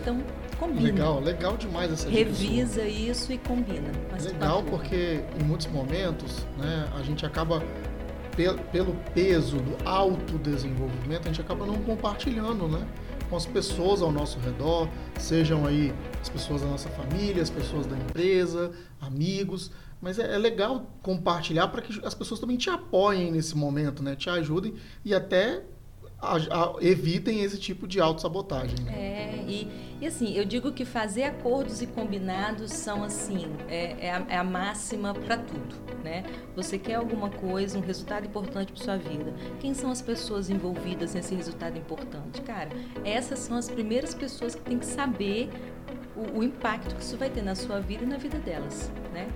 Então, 0.00 0.22
combina. 0.58 0.82
Legal, 0.82 1.20
legal 1.20 1.56
demais 1.56 1.92
essa 1.92 2.08
Revisa 2.08 2.84
isso 2.84 3.32
e 3.32 3.38
combina. 3.38 3.90
legal 4.22 4.62
porque 4.62 5.20
em 5.40 5.44
muitos 5.44 5.66
momentos, 5.68 6.46
né, 6.56 6.88
a 6.96 7.02
gente 7.02 7.24
acaba 7.26 7.62
pelo 8.70 8.94
peso 9.12 9.56
do 9.56 9.76
autodesenvolvimento, 9.88 11.22
a 11.24 11.32
gente 11.32 11.40
acaba 11.40 11.66
não 11.66 11.76
compartilhando, 11.82 12.68
né? 12.68 12.86
Com 13.28 13.36
as 13.36 13.44
pessoas 13.44 14.00
ao 14.00 14.12
nosso 14.12 14.38
redor, 14.38 14.88
sejam 15.18 15.66
aí 15.66 15.92
as 16.20 16.28
pessoas 16.28 16.62
da 16.62 16.68
nossa 16.68 16.88
família, 16.90 17.42
as 17.42 17.50
pessoas 17.50 17.84
da 17.86 17.96
empresa, 17.96 18.70
amigos. 19.00 19.72
Mas 20.00 20.20
é, 20.20 20.34
é 20.34 20.38
legal 20.38 20.86
compartilhar 21.02 21.66
para 21.68 21.82
que 21.82 22.00
as 22.06 22.14
pessoas 22.14 22.38
também 22.38 22.56
te 22.56 22.70
apoiem 22.70 23.32
nesse 23.32 23.56
momento, 23.56 24.02
né? 24.04 24.14
Te 24.14 24.30
ajudem 24.30 24.74
e 25.04 25.12
até 25.12 25.64
a, 26.20 26.36
a, 26.36 26.74
evitem 26.80 27.42
esse 27.42 27.58
tipo 27.58 27.86
de 27.86 28.00
autossabotagem. 28.00 28.78
Né? 28.80 28.92
É, 28.92 29.44
e, 29.46 29.68
e 30.00 30.06
assim, 30.06 30.34
eu 30.34 30.44
digo 30.44 30.72
que 30.72 30.84
fazer 30.84 31.24
acordos 31.24 31.80
e 31.80 31.86
combinados 31.86 32.72
são 32.72 33.04
assim, 33.04 33.46
é, 33.68 34.06
é, 34.06 34.12
a, 34.12 34.26
é 34.28 34.36
a, 34.36 34.44
máxima 34.44 35.14
para 35.14 35.38
tudo, 35.38 35.76
né? 36.02 36.24
Você 36.56 36.78
quer 36.78 36.94
alguma 36.94 37.30
coisa, 37.30 37.78
um 37.78 37.82
resultado 37.82 38.26
importante 38.26 38.72
para 38.72 38.82
sua 38.82 38.96
vida. 38.96 39.32
Quem 39.60 39.74
são 39.74 39.90
as 39.90 40.02
pessoas 40.02 40.50
envolvidas 40.50 41.14
nesse 41.14 41.34
resultado 41.34 41.78
importante? 41.78 42.40
Cara, 42.42 42.70
essas 43.04 43.38
são 43.38 43.56
as 43.56 43.68
primeiras 43.68 44.14
pessoas 44.14 44.54
que 44.54 44.62
têm 44.62 44.78
que 44.78 44.86
saber 44.86 45.48
o, 46.16 46.40
o 46.40 46.42
impacto 46.42 46.94
que 46.96 47.02
isso 47.02 47.16
vai 47.16 47.30
ter 47.30 47.42
na 47.42 47.54
sua 47.54 47.80
vida 47.80 48.04
e 48.04 48.06
na 48.06 48.16
vida 48.16 48.38
delas, 48.38 48.90
né? 49.12 49.28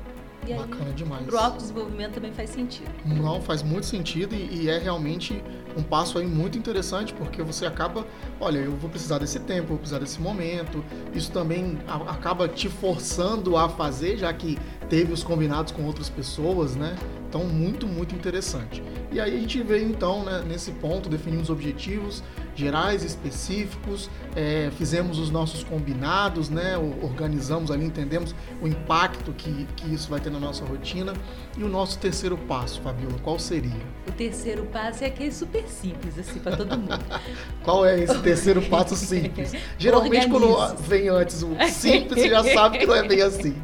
E 0.46 0.54
Bacana 0.54 0.86
aí, 0.86 0.92
demais. 0.92 1.24
Pro 1.24 1.38
autodesenvolvimento 1.38 2.14
também 2.14 2.32
faz 2.32 2.50
sentido. 2.50 2.90
Não, 3.04 3.40
faz 3.40 3.62
muito 3.62 3.86
sentido 3.86 4.34
e, 4.34 4.62
e, 4.62 4.68
é 4.68 4.78
realmente 4.78 5.42
um 5.76 5.82
passo 5.82 6.18
aí 6.18 6.26
muito 6.26 6.58
interessante, 6.58 7.14
porque 7.14 7.42
você 7.42 7.64
acaba, 7.64 8.04
olha, 8.40 8.58
eu 8.58 8.72
vou 8.72 8.90
precisar 8.90 9.18
desse 9.18 9.38
tempo, 9.40 9.68
vou 9.68 9.78
precisar 9.78 10.00
desse 10.00 10.20
momento. 10.20 10.84
Isso 11.14 11.30
também 11.30 11.78
a, 11.86 11.96
acaba 12.12 12.48
te 12.48 12.68
forçando 12.68 13.56
a 13.56 13.68
fazer, 13.68 14.18
já 14.18 14.32
que 14.32 14.58
teve 14.88 15.12
os 15.12 15.22
combinados 15.22 15.72
com 15.72 15.84
outras 15.84 16.08
pessoas, 16.08 16.74
né? 16.74 16.96
Então, 17.28 17.44
muito, 17.44 17.86
muito 17.86 18.14
interessante. 18.14 18.82
E 19.12 19.20
aí 19.20 19.36
a 19.36 19.40
gente 19.40 19.62
veio 19.62 19.88
então 19.88 20.24
né, 20.24 20.42
nesse 20.46 20.70
ponto, 20.72 21.08
definimos 21.08 21.50
objetivos 21.50 22.22
gerais, 22.54 23.04
específicos, 23.04 24.10
é, 24.34 24.70
fizemos 24.78 25.18
os 25.18 25.30
nossos 25.30 25.62
combinados, 25.64 26.48
né, 26.48 26.76
organizamos 27.02 27.70
ali, 27.70 27.84
entendemos 27.84 28.34
o 28.60 28.66
impacto 28.66 29.32
que, 29.32 29.66
que 29.76 29.92
isso 29.92 30.08
vai 30.08 30.20
ter 30.20 30.30
na 30.30 30.38
nossa 30.38 30.64
rotina. 30.64 31.12
E 31.56 31.62
o 31.62 31.68
nosso 31.68 31.98
terceiro 31.98 32.38
passo, 32.38 32.80
Fabiola, 32.80 33.18
qual 33.22 33.38
seria? 33.38 33.70
O 34.08 34.12
terceiro 34.12 34.64
passo 34.64 35.04
é 35.04 35.08
aquele 35.08 35.32
super 35.32 35.64
simples, 35.68 36.18
assim, 36.18 36.40
para 36.40 36.56
todo 36.56 36.78
mundo. 36.78 36.98
qual 37.62 37.84
é 37.84 38.00
esse 38.00 38.18
terceiro 38.20 38.62
passo 38.62 38.96
simples? 38.96 39.52
Geralmente, 39.76 40.26
Organize. 40.26 40.74
quando 40.74 40.82
vem 40.82 41.08
antes 41.08 41.42
o 41.42 41.54
simples, 41.68 42.22
você 42.22 42.30
já 42.30 42.42
sabe 42.42 42.78
que 42.78 42.86
não 42.86 42.94
é 42.94 43.06
bem 43.06 43.20
assim. 43.20 43.54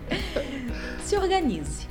Se 1.02 1.16
organize, 1.16 1.86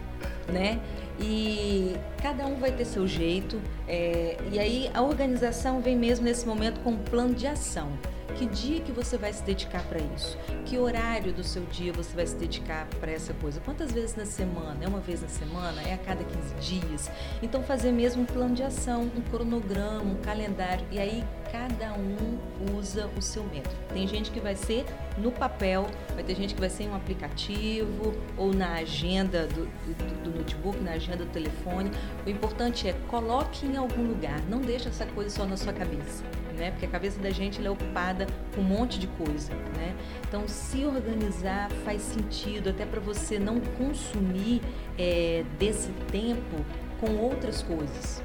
né? 0.48 0.80
E 1.20 1.96
cada 2.22 2.46
um 2.46 2.56
vai 2.56 2.72
ter 2.72 2.86
seu 2.86 3.08
jeito. 3.08 3.60
É, 3.88 4.38
e 4.52 4.60
aí 4.60 4.92
a 4.94 5.02
organização 5.02 5.82
vem 5.82 5.96
mesmo 5.96 6.26
nesse 6.26 6.46
momento 6.46 6.80
com 6.82 6.92
um 6.92 6.98
plano 6.98 7.34
de 7.34 7.48
ação. 7.48 7.92
Que 8.38 8.46
dia 8.46 8.82
que 8.82 8.92
você 8.92 9.18
vai 9.18 9.34
se 9.34 9.42
dedicar 9.42 9.84
para 9.86 9.98
isso? 10.16 10.38
Que 10.64 10.78
horário 10.78 11.34
do 11.34 11.44
seu 11.44 11.64
dia 11.66 11.92
você 11.92 12.16
vai 12.16 12.28
se 12.28 12.36
dedicar 12.36 12.86
para 13.00 13.12
essa 13.12 13.34
coisa? 13.34 13.60
Quantas 13.60 13.92
vezes 13.92 14.16
na 14.16 14.28
semana? 14.28 14.78
É 14.80 14.88
uma 14.88 15.00
vez 15.00 15.24
na 15.24 15.28
semana? 15.28 15.82
É 15.82 15.96
a 15.96 15.98
cada 15.98 16.24
15 16.24 16.54
dias? 16.62 17.12
Então 17.42 17.64
fazer 17.64 17.92
mesmo 17.92 18.22
um 18.22 18.26
plano 18.26 18.54
de 18.54 18.62
ação, 18.62 19.10
um 19.16 19.22
cronograma, 19.32 20.04
um 20.04 20.22
calendário 20.22 20.86
e 20.92 21.00
aí 21.00 21.24
cada 21.52 21.94
um 21.94 22.38
usa 22.78 23.10
o 23.18 23.22
seu 23.24 23.44
método. 23.46 23.76
Tem 23.92 24.08
gente 24.08 24.30
que 24.30 24.40
vai 24.40 24.56
ser 24.56 24.86
no 25.18 25.32
papel, 25.32 25.88
vai 26.14 26.24
ter 26.24 26.36
gente 26.36 26.54
que 26.54 26.60
vai 26.60 26.70
ser 26.70 26.84
em 26.84 26.90
um 26.90 26.96
aplicativo 26.96 28.14
ou 28.38 28.54
na 28.54 28.74
agenda 28.74 29.48
do, 29.48 29.66
do, 29.66 30.24
do 30.26 30.38
notebook, 30.38 30.80
na 30.80 30.92
agenda 30.92 31.26
do 31.26 31.32
telefone. 31.32 31.90
O 32.24 32.30
importante 32.30 32.88
é 32.88 32.94
coloque 33.08 33.66
em 33.66 33.78
algum 33.78 34.04
lugar, 34.04 34.40
não 34.48 34.62
deixe 34.62 34.88
essa 34.88 35.08
coisa 35.08 35.32
só 35.32 35.44
na 35.44 35.58
sua 35.58 35.74
cabeça 35.74 36.24
né? 36.58 36.72
Porque 36.72 36.86
a 36.86 36.90
cabeça 36.90 37.20
da 37.20 37.30
gente 37.30 37.66
é 37.66 37.70
ocupada 37.70 38.28
com 38.54 38.62
um 38.62 38.64
monte 38.64 39.00
de 39.00 39.08
coisa, 39.08 39.54
né? 39.54 39.96
Então, 40.28 40.48
se 40.48 40.86
organizar 40.86 41.70
faz 41.86 42.02
sentido 42.02 42.70
até 42.70 42.86
para 42.86 43.00
você 43.00 43.40
não 43.40 43.60
consumir 43.60 44.62
é, 44.98 45.44
desse 45.58 45.92
tempo 46.12 46.66
com 47.00 47.16
outras 47.16 47.62
coisas. 47.62 48.22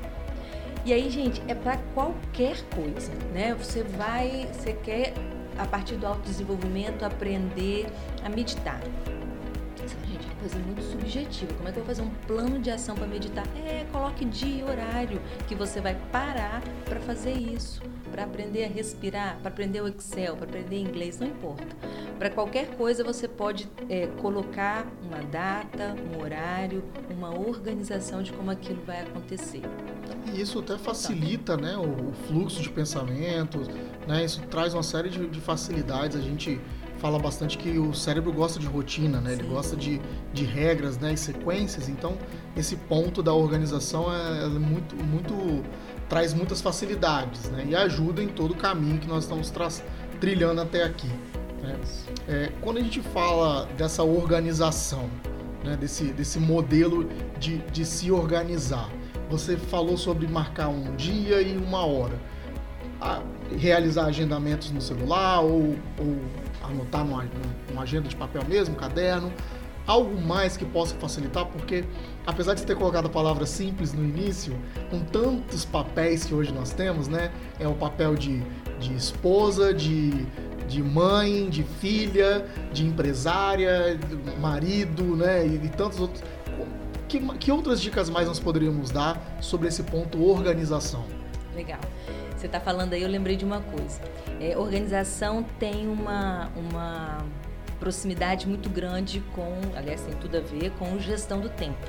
E 0.84 0.92
aí, 0.92 1.10
gente, 1.10 1.40
é 1.46 1.54
para 1.54 1.76
qualquer 1.94 2.60
coisa, 2.74 3.12
né? 3.32 3.54
Você 3.54 3.82
vai, 3.82 4.48
você 4.52 4.72
quer 4.72 5.14
a 5.58 5.66
partir 5.66 5.96
do 5.96 6.06
autodesenvolvimento 6.06 7.04
aprender 7.04 7.86
a 8.24 8.28
meditar 8.28 8.80
coisa 10.42 10.58
muito 10.58 10.82
subjetiva. 10.82 11.54
Como 11.54 11.68
é 11.68 11.72
que 11.72 11.78
eu 11.78 11.84
vou 11.84 11.94
fazer 11.94 12.02
um 12.02 12.10
plano 12.26 12.58
de 12.58 12.68
ação 12.68 12.96
para 12.96 13.06
meditar? 13.06 13.46
É, 13.56 13.86
coloque 13.92 14.24
dia 14.24 14.60
e 14.60 14.62
horário 14.64 15.22
que 15.46 15.54
você 15.54 15.80
vai 15.80 15.94
parar 16.10 16.60
para 16.84 16.98
fazer 16.98 17.32
isso, 17.32 17.80
para 18.10 18.24
aprender 18.24 18.64
a 18.64 18.68
respirar, 18.68 19.38
para 19.38 19.50
aprender 19.50 19.80
o 19.80 19.86
Excel, 19.86 20.34
para 20.36 20.46
aprender 20.46 20.80
inglês, 20.80 21.20
não 21.20 21.28
importa. 21.28 21.76
Para 22.18 22.28
qualquer 22.28 22.76
coisa 22.76 23.04
você 23.04 23.28
pode 23.28 23.68
é, 23.88 24.08
colocar 24.20 24.84
uma 25.04 25.22
data, 25.22 25.94
um 26.12 26.20
horário, 26.20 26.82
uma 27.08 27.30
organização 27.38 28.20
de 28.20 28.32
como 28.32 28.50
aquilo 28.50 28.82
vai 28.84 29.02
acontecer. 29.02 29.62
E 30.26 30.40
isso 30.40 30.58
até 30.58 30.76
facilita 30.76 31.56
né, 31.56 31.76
o 31.76 32.12
fluxo 32.26 32.60
de 32.60 32.68
pensamentos, 32.68 33.68
né? 34.08 34.24
isso 34.24 34.40
traz 34.50 34.74
uma 34.74 34.82
série 34.82 35.08
de, 35.08 35.24
de 35.28 35.40
facilidades. 35.40 36.16
A 36.16 36.20
gente 36.20 36.60
fala 37.02 37.18
bastante 37.18 37.58
que 37.58 37.80
o 37.80 37.92
cérebro 37.92 38.32
gosta 38.32 38.60
de 38.60 38.66
rotina, 38.66 39.20
né? 39.20 39.32
Ele 39.32 39.42
gosta 39.42 39.74
de, 39.74 40.00
de 40.32 40.44
regras, 40.44 40.96
né? 40.98 41.12
E 41.12 41.16
sequências. 41.16 41.88
Então, 41.88 42.16
esse 42.56 42.76
ponto 42.76 43.24
da 43.24 43.34
organização 43.34 44.06
é, 44.14 44.44
é 44.44 44.48
muito, 44.48 44.94
muito 44.94 45.64
traz 46.08 46.32
muitas 46.32 46.62
facilidades, 46.62 47.50
né? 47.50 47.66
E 47.68 47.74
ajuda 47.74 48.22
em 48.22 48.28
todo 48.28 48.52
o 48.52 48.56
caminho 48.56 49.00
que 49.00 49.08
nós 49.08 49.24
estamos 49.24 49.52
trilhando 50.20 50.60
até 50.60 50.84
aqui. 50.84 51.10
Né? 51.60 51.76
É, 52.28 52.52
quando 52.60 52.76
a 52.76 52.80
gente 52.80 53.00
fala 53.00 53.66
dessa 53.76 54.04
organização, 54.04 55.10
né? 55.64 55.76
Desse, 55.76 56.04
desse 56.04 56.38
modelo 56.38 57.10
de, 57.36 57.58
de 57.72 57.84
se 57.84 58.12
organizar, 58.12 58.88
você 59.28 59.56
falou 59.56 59.96
sobre 59.96 60.28
marcar 60.28 60.68
um 60.68 60.94
dia 60.94 61.42
e 61.42 61.56
uma 61.56 61.84
hora. 61.84 62.14
A, 63.00 63.20
realizar 63.58 64.04
agendamentos 64.04 64.70
no 64.70 64.80
celular 64.80 65.40
ou, 65.40 65.76
ou 65.98 66.16
anotar 66.64 67.04
numa, 67.04 67.24
numa 67.68 67.82
agenda 67.82 68.08
de 68.08 68.16
papel 68.16 68.42
mesmo, 68.48 68.74
caderno, 68.74 69.32
algo 69.86 70.20
mais 70.20 70.56
que 70.56 70.64
possa 70.64 70.94
facilitar, 70.96 71.46
porque 71.46 71.84
apesar 72.26 72.54
de 72.54 72.60
você 72.60 72.66
ter 72.66 72.76
colocado 72.76 73.06
a 73.06 73.08
palavra 73.08 73.46
simples 73.46 73.92
no 73.92 74.04
início, 74.04 74.56
com 74.90 75.00
tantos 75.00 75.64
papéis 75.64 76.24
que 76.24 76.34
hoje 76.34 76.52
nós 76.52 76.72
temos, 76.72 77.08
né? 77.08 77.32
É 77.58 77.66
o 77.66 77.74
papel 77.74 78.14
de, 78.14 78.42
de 78.78 78.94
esposa, 78.94 79.74
de, 79.74 80.26
de 80.68 80.82
mãe, 80.82 81.48
de 81.48 81.62
filha, 81.62 82.46
de 82.72 82.86
empresária, 82.86 83.96
de 83.96 84.40
marido, 84.40 85.16
né? 85.16 85.46
E, 85.46 85.54
e 85.56 85.68
tantos 85.68 86.00
outros. 86.00 86.22
Que, 87.08 87.20
que 87.38 87.52
outras 87.52 87.80
dicas 87.80 88.08
mais 88.08 88.26
nós 88.26 88.40
poderíamos 88.40 88.90
dar 88.90 89.36
sobre 89.40 89.68
esse 89.68 89.82
ponto 89.82 90.22
organização? 90.24 91.04
Legal. 91.54 91.80
Você 92.36 92.46
está 92.46 92.58
falando 92.58 92.94
aí, 92.94 93.02
eu 93.02 93.08
lembrei 93.08 93.36
de 93.36 93.44
uma 93.44 93.60
coisa. 93.60 94.00
É, 94.40 94.56
organização 94.56 95.42
tem 95.58 95.86
uma, 95.86 96.50
uma 96.56 97.18
proximidade 97.78 98.48
muito 98.48 98.68
grande 98.68 99.20
com, 99.34 99.52
aliás, 99.76 100.00
tem 100.02 100.14
tudo 100.16 100.38
a 100.38 100.40
ver 100.40 100.70
com 100.78 100.98
gestão 100.98 101.40
do 101.40 101.48
tempo, 101.48 101.86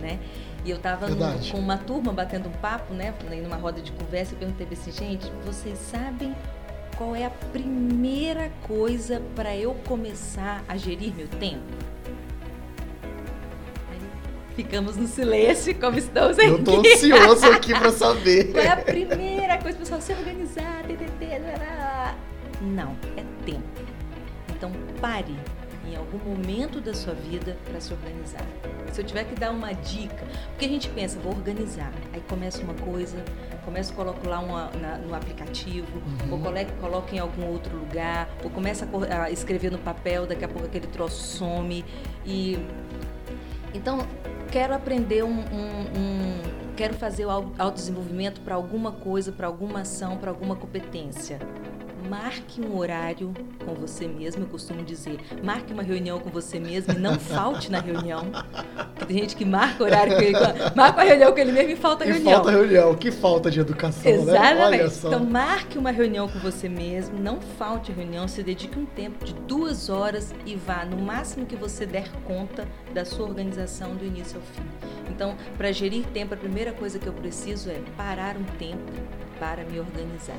né? 0.00 0.18
E 0.64 0.70
eu 0.70 0.78
estava 0.78 1.06
com 1.52 1.58
uma 1.58 1.78
turma 1.78 2.12
batendo 2.12 2.48
um 2.48 2.52
papo, 2.52 2.92
né, 2.92 3.14
numa 3.40 3.56
roda 3.56 3.80
de 3.80 3.92
conversa, 3.92 4.34
e 4.34 4.36
perguntei 4.36 4.66
assim, 4.72 4.90
gente, 4.90 5.30
vocês 5.44 5.78
sabem 5.78 6.34
qual 6.96 7.14
é 7.14 7.24
a 7.24 7.30
primeira 7.30 8.50
coisa 8.66 9.22
para 9.34 9.54
eu 9.54 9.74
começar 9.86 10.64
a 10.66 10.76
gerir 10.76 11.14
meu 11.14 11.28
tempo? 11.28 11.62
Ficamos 14.56 14.96
no 14.96 15.06
silêncio, 15.06 15.74
como 15.78 15.98
estamos 15.98 16.38
aqui. 16.38 16.48
Eu 16.48 16.64
tô 16.64 16.80
ansioso 16.80 17.44
aqui 17.46 17.74
para 17.74 17.92
saber. 17.92 18.52
Qual 18.56 18.64
é 18.64 18.68
a 18.68 18.76
primeira 18.78 19.58
coisa, 19.58 19.76
pessoal? 19.76 20.00
Se 20.00 20.14
organizar, 20.14 20.82
ttt, 20.84 21.26
não, 22.62 22.96
é 23.18 23.24
tempo. 23.44 23.62
Então 24.48 24.72
pare 24.98 25.36
em 25.86 25.94
algum 25.94 26.16
momento 26.18 26.80
da 26.80 26.94
sua 26.94 27.12
vida 27.12 27.54
para 27.66 27.78
se 27.82 27.92
organizar. 27.92 28.46
Se 28.92 29.02
eu 29.02 29.04
tiver 29.04 29.24
que 29.24 29.34
dar 29.34 29.50
uma 29.50 29.74
dica, 29.74 30.24
porque 30.48 30.64
a 30.64 30.68
gente 30.68 30.88
pensa, 30.88 31.18
vou 31.18 31.34
organizar, 31.34 31.92
aí 32.14 32.22
começa 32.26 32.62
uma 32.62 32.72
coisa, 32.74 33.22
começa 33.62 33.92
a 33.92 33.96
colocar 33.96 34.26
lá 34.26 34.40
uma, 34.40 34.70
na, 34.70 34.96
no 34.96 35.14
aplicativo, 35.14 35.86
uhum. 35.98 36.32
ou 36.32 36.38
coloca, 36.38 36.72
coloca 36.80 37.14
em 37.14 37.18
algum 37.18 37.46
outro 37.46 37.76
lugar, 37.76 38.26
ou 38.42 38.48
começa 38.48 38.88
a, 39.10 39.24
a 39.24 39.30
escrever 39.30 39.70
no 39.70 39.78
papel, 39.78 40.26
daqui 40.26 40.46
a 40.46 40.48
pouco 40.48 40.66
aquele 40.66 40.86
troço 40.86 41.36
some. 41.36 41.84
E 42.24 42.58
então 43.74 44.06
quero 44.56 44.72
aprender 44.72 45.22
um, 45.22 45.28
um, 45.28 45.40
um 45.98 46.74
quero 46.74 46.94
fazer 46.94 47.26
o 47.26 47.30
autodesenvolvimento 47.30 48.40
para 48.40 48.54
alguma 48.54 48.90
coisa, 48.90 49.30
para 49.30 49.46
alguma 49.46 49.80
ação, 49.80 50.16
para 50.16 50.30
alguma 50.30 50.56
competência 50.56 51.38
marque 52.08 52.60
um 52.60 52.76
horário 52.76 53.32
com 53.64 53.74
você 53.74 54.06
mesmo, 54.06 54.44
eu 54.44 54.48
costumo 54.48 54.82
dizer, 54.82 55.18
marque 55.42 55.72
uma 55.72 55.82
reunião 55.82 56.18
com 56.18 56.30
você 56.30 56.58
mesmo 56.58 56.94
e 56.94 56.98
não 56.98 57.18
falte 57.18 57.70
na 57.70 57.80
reunião. 57.80 58.26
Porque 58.94 59.06
tem 59.06 59.18
gente 59.18 59.36
que 59.36 59.44
marca 59.44 59.82
horário 59.82 60.14
com 60.14 60.22
ele, 60.22 60.38
marca 60.74 61.00
uma 61.00 61.04
reunião 61.04 61.32
com 61.32 61.38
ele 61.38 61.52
mesmo 61.52 61.70
e 61.72 61.76
falta 61.76 62.04
e 62.04 62.12
reunião. 62.12 62.32
falta 62.32 62.50
reunião, 62.50 62.94
que 62.94 63.10
falta 63.10 63.50
de 63.50 63.60
educação, 63.60 64.10
Exatamente. 64.10 64.82
né? 64.82 64.90
Então 65.04 65.24
marque 65.24 65.78
uma 65.78 65.90
reunião 65.90 66.28
com 66.28 66.38
você 66.38 66.68
mesmo, 66.68 67.18
não 67.18 67.40
falte 67.40 67.92
reunião, 67.92 68.28
se 68.28 68.42
dedique 68.42 68.78
um 68.78 68.86
tempo 68.86 69.24
de 69.24 69.34
duas 69.34 69.88
horas 69.88 70.34
e 70.44 70.54
vá 70.54 70.84
no 70.84 70.98
máximo 70.98 71.46
que 71.46 71.56
você 71.56 71.84
der 71.86 72.08
conta 72.24 72.66
da 72.94 73.04
sua 73.04 73.26
organização 73.26 73.94
do 73.94 74.04
início 74.04 74.36
ao 74.36 74.42
fim. 74.42 74.68
Então, 75.10 75.36
para 75.56 75.72
gerir 75.72 76.04
tempo, 76.06 76.34
a 76.34 76.36
primeira 76.36 76.72
coisa 76.72 76.98
que 76.98 77.06
eu 77.06 77.12
preciso 77.12 77.70
é 77.70 77.80
parar 77.96 78.36
um 78.36 78.44
tempo 78.58 78.92
para 79.38 79.64
me 79.64 79.78
organizar 79.78 80.36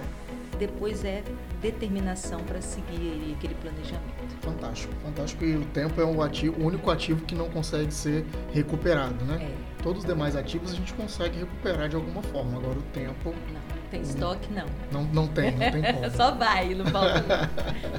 depois 0.58 1.04
é 1.06 1.24
determinação 1.62 2.44
para 2.44 2.62
seguir 2.62 3.36
aquele 3.38 3.56
planejamento. 3.56 4.36
Fantástico, 4.42 4.94
fantástico. 5.04 5.44
E 5.44 5.56
o 5.56 5.66
tempo 5.66 6.00
é 6.00 6.06
um 6.06 6.22
ativo, 6.22 6.60
o 6.62 6.66
único 6.66 6.90
ativo 6.90 7.24
que 7.26 7.36
não 7.36 7.50
consegue 7.50 7.94
ser 7.94 8.26
recuperado, 8.54 9.24
né? 9.26 9.38
É. 9.42 9.84
Todos 9.84 10.04
os 10.04 10.06
demais 10.06 10.36
ativos 10.36 10.72
a 10.72 10.76
gente 10.76 10.94
consegue 10.94 11.40
recuperar 11.40 11.90
de 11.90 11.96
alguma 11.96 12.22
forma. 12.24 12.58
Agora 12.58 12.78
o 12.78 12.84
tempo. 12.94 13.34
Não, 13.54 13.90
tem 13.90 14.02
estoque 14.02 14.52
não. 14.52 14.66
Não, 14.92 15.04
não 15.14 15.28
tem, 15.28 15.52
não 15.52 15.72
tem 15.72 15.94
como. 15.94 16.10
Só 16.16 16.32
vai, 16.32 16.74
não 16.74 16.86
falta. 16.86 17.50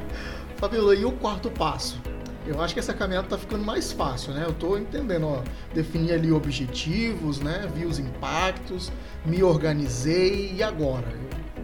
Fabiola, 0.57 0.95
e 0.95 1.05
o 1.05 1.13
quarto 1.13 1.51
passo? 1.51 2.01
Eu 2.47 2.63
acho 2.63 2.73
que 2.73 2.81
essa 2.81 2.95
caminhada 2.95 3.27
está 3.27 3.39
ficando 3.39 3.63
mais 3.63 3.93
fácil, 3.93 4.33
né? 4.33 4.45
Eu 4.45 4.53
estou 4.53 4.79
entendendo, 4.79 5.27
ó, 5.27 5.43
defini 5.75 6.13
ali 6.13 6.33
objetivos, 6.33 7.41
né? 7.41 7.69
Vi 7.75 7.85
os 7.85 7.99
impactos, 7.99 8.91
me 9.27 9.43
organizei 9.43 10.55
e 10.55 10.63
agora? 10.63 11.07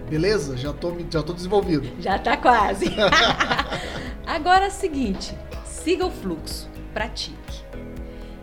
Beleza? 0.08 0.56
Já 0.56 0.72
tô, 0.72 0.92
já 1.10 1.22
tô 1.22 1.32
desenvolvido. 1.32 1.88
Já 2.00 2.18
tá 2.18 2.36
quase. 2.36 2.86
Agora 4.26 4.66
é 4.66 4.68
o 4.68 4.70
seguinte, 4.70 5.36
siga 5.64 6.06
o 6.06 6.10
fluxo, 6.10 6.68
pratique. 6.92 7.64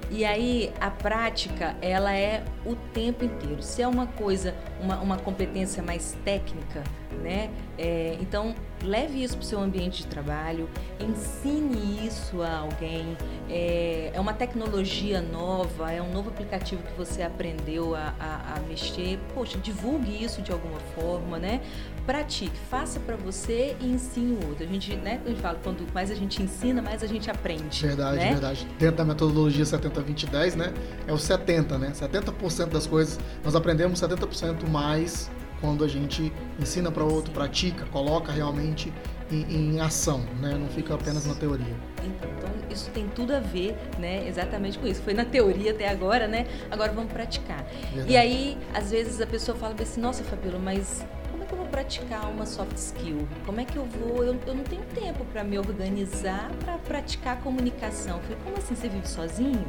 E 0.09 0.25
aí 0.25 0.73
a 0.79 0.91
prática, 0.91 1.75
ela 1.81 2.13
é 2.13 2.43
o 2.65 2.75
tempo 2.75 3.23
inteiro. 3.23 3.63
Se 3.63 3.81
é 3.81 3.87
uma 3.87 4.07
coisa, 4.07 4.53
uma, 4.81 4.99
uma 4.99 5.17
competência 5.17 5.81
mais 5.83 6.17
técnica, 6.23 6.83
né? 7.21 7.49
É, 7.77 8.17
então 8.19 8.55
leve 8.83 9.23
isso 9.23 9.37
para 9.37 9.43
o 9.43 9.45
seu 9.45 9.59
ambiente 9.59 10.03
de 10.03 10.07
trabalho, 10.07 10.69
ensine 10.99 12.05
isso 12.05 12.41
a 12.41 12.57
alguém. 12.57 13.15
É, 13.49 14.11
é, 14.13 14.19
uma 14.19 14.33
tecnologia 14.33 15.21
nova, 15.21 15.91
é 15.91 16.01
um 16.01 16.11
novo 16.11 16.29
aplicativo 16.29 16.81
que 16.83 16.93
você 16.97 17.21
aprendeu 17.21 17.95
a, 17.95 18.13
a, 18.19 18.55
a 18.55 18.59
mexer. 18.67 19.19
Poxa, 19.33 19.57
divulgue 19.57 20.23
isso 20.23 20.41
de 20.41 20.51
alguma 20.51 20.79
forma, 20.95 21.37
né? 21.37 21.61
Pratique, 22.05 22.57
faça 22.69 22.99
para 22.99 23.15
você 23.15 23.75
e 23.79 23.87
ensine 23.87 24.33
o 24.33 24.49
outro. 24.49 24.63
A 24.63 24.67
gente, 24.67 24.95
né, 24.95 25.21
gente 25.25 25.41
fala, 25.41 25.59
quanto 25.63 25.85
mais 25.93 26.09
a 26.09 26.15
gente 26.15 26.41
ensina, 26.41 26.81
mais 26.81 27.03
a 27.03 27.07
gente 27.07 27.29
aprende. 27.29 27.85
Verdade, 27.85 28.17
né? 28.17 28.31
verdade. 28.31 28.67
Dentro 28.79 28.97
da 28.97 29.05
metodologia 29.05 29.63
70-20-10, 29.63 30.55
né? 30.55 30.73
É 31.05 31.13
o 31.13 31.17
70, 31.17 31.77
né? 31.77 31.91
70% 31.91 32.69
das 32.69 32.87
coisas 32.87 33.19
nós 33.43 33.55
aprendemos 33.55 34.01
70% 34.01 34.67
mais 34.71 35.29
quando 35.59 35.83
a 35.83 35.87
gente 35.87 36.33
ensina 36.59 36.91
para 36.91 37.03
outro, 37.03 37.31
pratica, 37.31 37.85
coloca 37.85 38.31
realmente 38.31 38.91
em, 39.31 39.75
em, 39.75 39.79
ação, 39.79 40.21
né? 40.41 40.55
Não 40.55 40.67
fica 40.67 40.95
apenas 40.95 41.25
na 41.25 41.35
teoria. 41.35 41.75
Então, 42.03 42.29
então, 42.37 42.49
isso 42.69 42.89
tem 42.89 43.07
tudo 43.07 43.33
a 43.33 43.39
ver, 43.39 43.77
né? 43.99 44.27
Exatamente 44.27 44.79
com 44.79 44.87
isso. 44.87 45.01
Foi 45.03 45.13
na 45.13 45.23
teoria 45.23 45.71
até 45.71 45.87
agora, 45.87 46.27
né? 46.27 46.47
Agora 46.69 46.91
vamos 46.91 47.13
praticar. 47.13 47.63
Verdade. 47.93 48.11
E 48.11 48.17
aí, 48.17 48.57
às 48.73 48.91
vezes 48.91 49.21
a 49.21 49.27
pessoa 49.27 49.55
fala 49.55 49.75
assim: 49.79 50.01
Nossa, 50.01 50.23
Fabíola, 50.23 50.59
mas 50.59 51.05
como 51.29 51.43
é 51.43 51.45
que 51.45 51.53
eu 51.53 51.57
vou 51.57 51.67
praticar 51.67 52.29
uma 52.29 52.45
soft 52.45 52.75
skill? 52.75 53.27
Como 53.45 53.61
é 53.61 53.65
que 53.65 53.77
eu 53.77 53.85
vou? 53.85 54.23
Eu, 54.23 54.37
eu 54.47 54.55
não 54.55 54.63
tenho 54.63 54.83
tempo 54.95 55.23
para 55.25 55.43
me 55.43 55.57
organizar 55.57 56.51
para 56.65 56.77
praticar 56.79 57.39
comunicação. 57.41 58.17
Eu 58.17 58.23
falei: 58.23 58.37
Como 58.43 58.57
assim? 58.57 58.75
Você 58.75 58.89
vive 58.89 59.07
sozinho? 59.07 59.65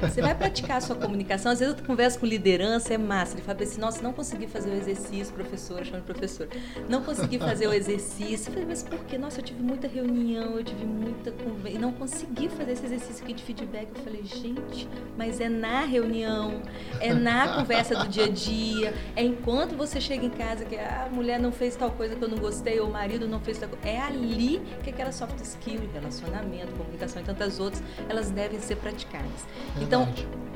Você 0.00 0.22
vai 0.22 0.34
praticar 0.34 0.76
a 0.78 0.80
sua 0.80 0.94
comunicação. 0.94 1.50
Às 1.50 1.60
vezes 1.60 1.76
eu 1.76 1.84
converso 1.84 2.18
com 2.20 2.26
liderança, 2.26 2.94
é 2.94 2.98
massa. 2.98 3.34
Ele 3.34 3.42
fala 3.42 3.62
assim: 3.62 3.80
nossa, 3.80 4.02
não 4.02 4.12
consegui 4.12 4.46
fazer 4.46 4.70
o 4.70 4.74
exercício, 4.74 5.34
professor, 5.34 5.84
chamando 5.84 6.04
professor. 6.04 6.48
Não 6.88 7.02
consegui 7.02 7.38
fazer 7.38 7.66
o 7.66 7.72
exercício. 7.72 8.48
Eu 8.48 8.52
falei, 8.52 8.66
mas 8.68 8.82
por 8.82 8.98
quê? 9.00 9.18
Nossa, 9.18 9.40
eu 9.40 9.44
tive 9.44 9.62
muita 9.62 9.88
reunião, 9.88 10.56
eu 10.56 10.64
tive 10.64 10.84
muita 10.84 11.32
conversa. 11.32 11.76
E 11.76 11.80
não 11.80 11.92
consegui 11.92 12.48
fazer 12.48 12.72
esse 12.72 12.86
exercício 12.86 13.24
aqui 13.24 13.32
de 13.32 13.42
feedback. 13.42 13.88
Eu 13.94 14.02
falei, 14.04 14.24
gente, 14.24 14.88
mas 15.16 15.40
é 15.40 15.48
na 15.48 15.80
reunião, 15.80 16.62
é 17.00 17.12
na 17.12 17.56
conversa 17.56 17.96
do 17.96 18.08
dia 18.08 18.26
a 18.26 18.28
dia, 18.28 18.94
é 19.16 19.22
enquanto 19.24 19.76
você 19.76 20.00
chega 20.00 20.24
em 20.24 20.30
casa 20.30 20.64
que 20.64 20.76
a 20.76 21.08
mulher 21.10 21.40
não 21.40 21.50
fez 21.50 21.74
tal 21.74 21.90
coisa 21.90 22.14
que 22.14 22.22
eu 22.22 22.28
não 22.28 22.38
gostei, 22.38 22.78
ou 22.78 22.88
o 22.88 22.92
marido 22.92 23.26
não 23.26 23.40
fez 23.40 23.58
tal 23.58 23.68
coisa. 23.68 23.88
É 23.88 24.00
ali 24.00 24.62
que 24.82 24.90
aquela 24.90 25.12
soft 25.12 25.40
skill, 25.40 25.80
relacionamento, 25.92 26.72
comunicação 26.72 27.20
e 27.22 27.24
tantas 27.24 27.58
outras, 27.58 27.82
elas 28.08 28.30
devem 28.30 28.60
ser 28.60 28.76
praticadas. 28.76 29.46
Então, 29.80 29.87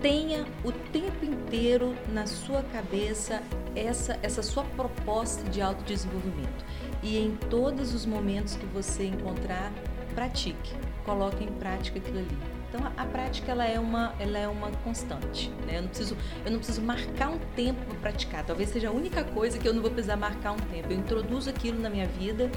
tenha 0.03 0.45
o 0.65 0.73
tempo 0.73 1.25
inteiro 1.25 1.95
na 2.13 2.27
sua 2.27 2.63
cabeça 2.65 3.41
essa, 3.75 4.19
essa 4.23 4.43
sua 4.43 4.65
proposta 4.65 5.49
de 5.49 5.63
autodesenvolvimento. 5.63 6.65
E 7.03 7.17
em 7.17 7.37
todos 7.49 7.95
os 7.95 8.05
momentos 8.05 8.57
que 8.57 8.67
você 8.67 9.07
encontrar, 9.07 9.73
pratique, 10.15 10.75
coloque 11.05 11.45
em 11.45 11.53
prática 11.53 11.99
aquilo 11.99 12.19
ali. 12.19 12.39
Então 12.69 12.87
a, 12.87 13.03
a, 13.03 13.07
prática 13.07 13.53
ela 13.53 13.65
é 13.65 13.79
uma, 13.79 14.15
ela 14.19 14.39
é 14.39 14.49
uma 14.49 14.71
constante. 14.85 15.51
Né? 15.67 15.79
Eu, 15.79 15.83
não 15.83 15.89
preciso, 15.89 16.17
eu 16.45 16.51
não 16.51 16.59
preciso 16.59 16.83
marcar 16.83 17.31
um 17.31 17.39
tempo 17.55 17.85
para 17.87 17.99
praticar. 17.99 18.45
Talvez 18.45 18.71
seja 18.71 18.89
a 18.89 18.93
única 18.93 19.23
coisa 19.25 19.59
que 19.59 19.69
eu 19.69 19.75
não 19.75 19.83
vou 19.83 19.91
precisar 19.91 20.17
marcar 20.17 20.53
um 20.53 20.57
tempo. 20.57 20.91
Eu 20.91 20.99
introduzo 20.99 21.51
aquilo 21.51 21.81
na 21.81 21.91
minha 21.91 22.07
vida 22.07 22.51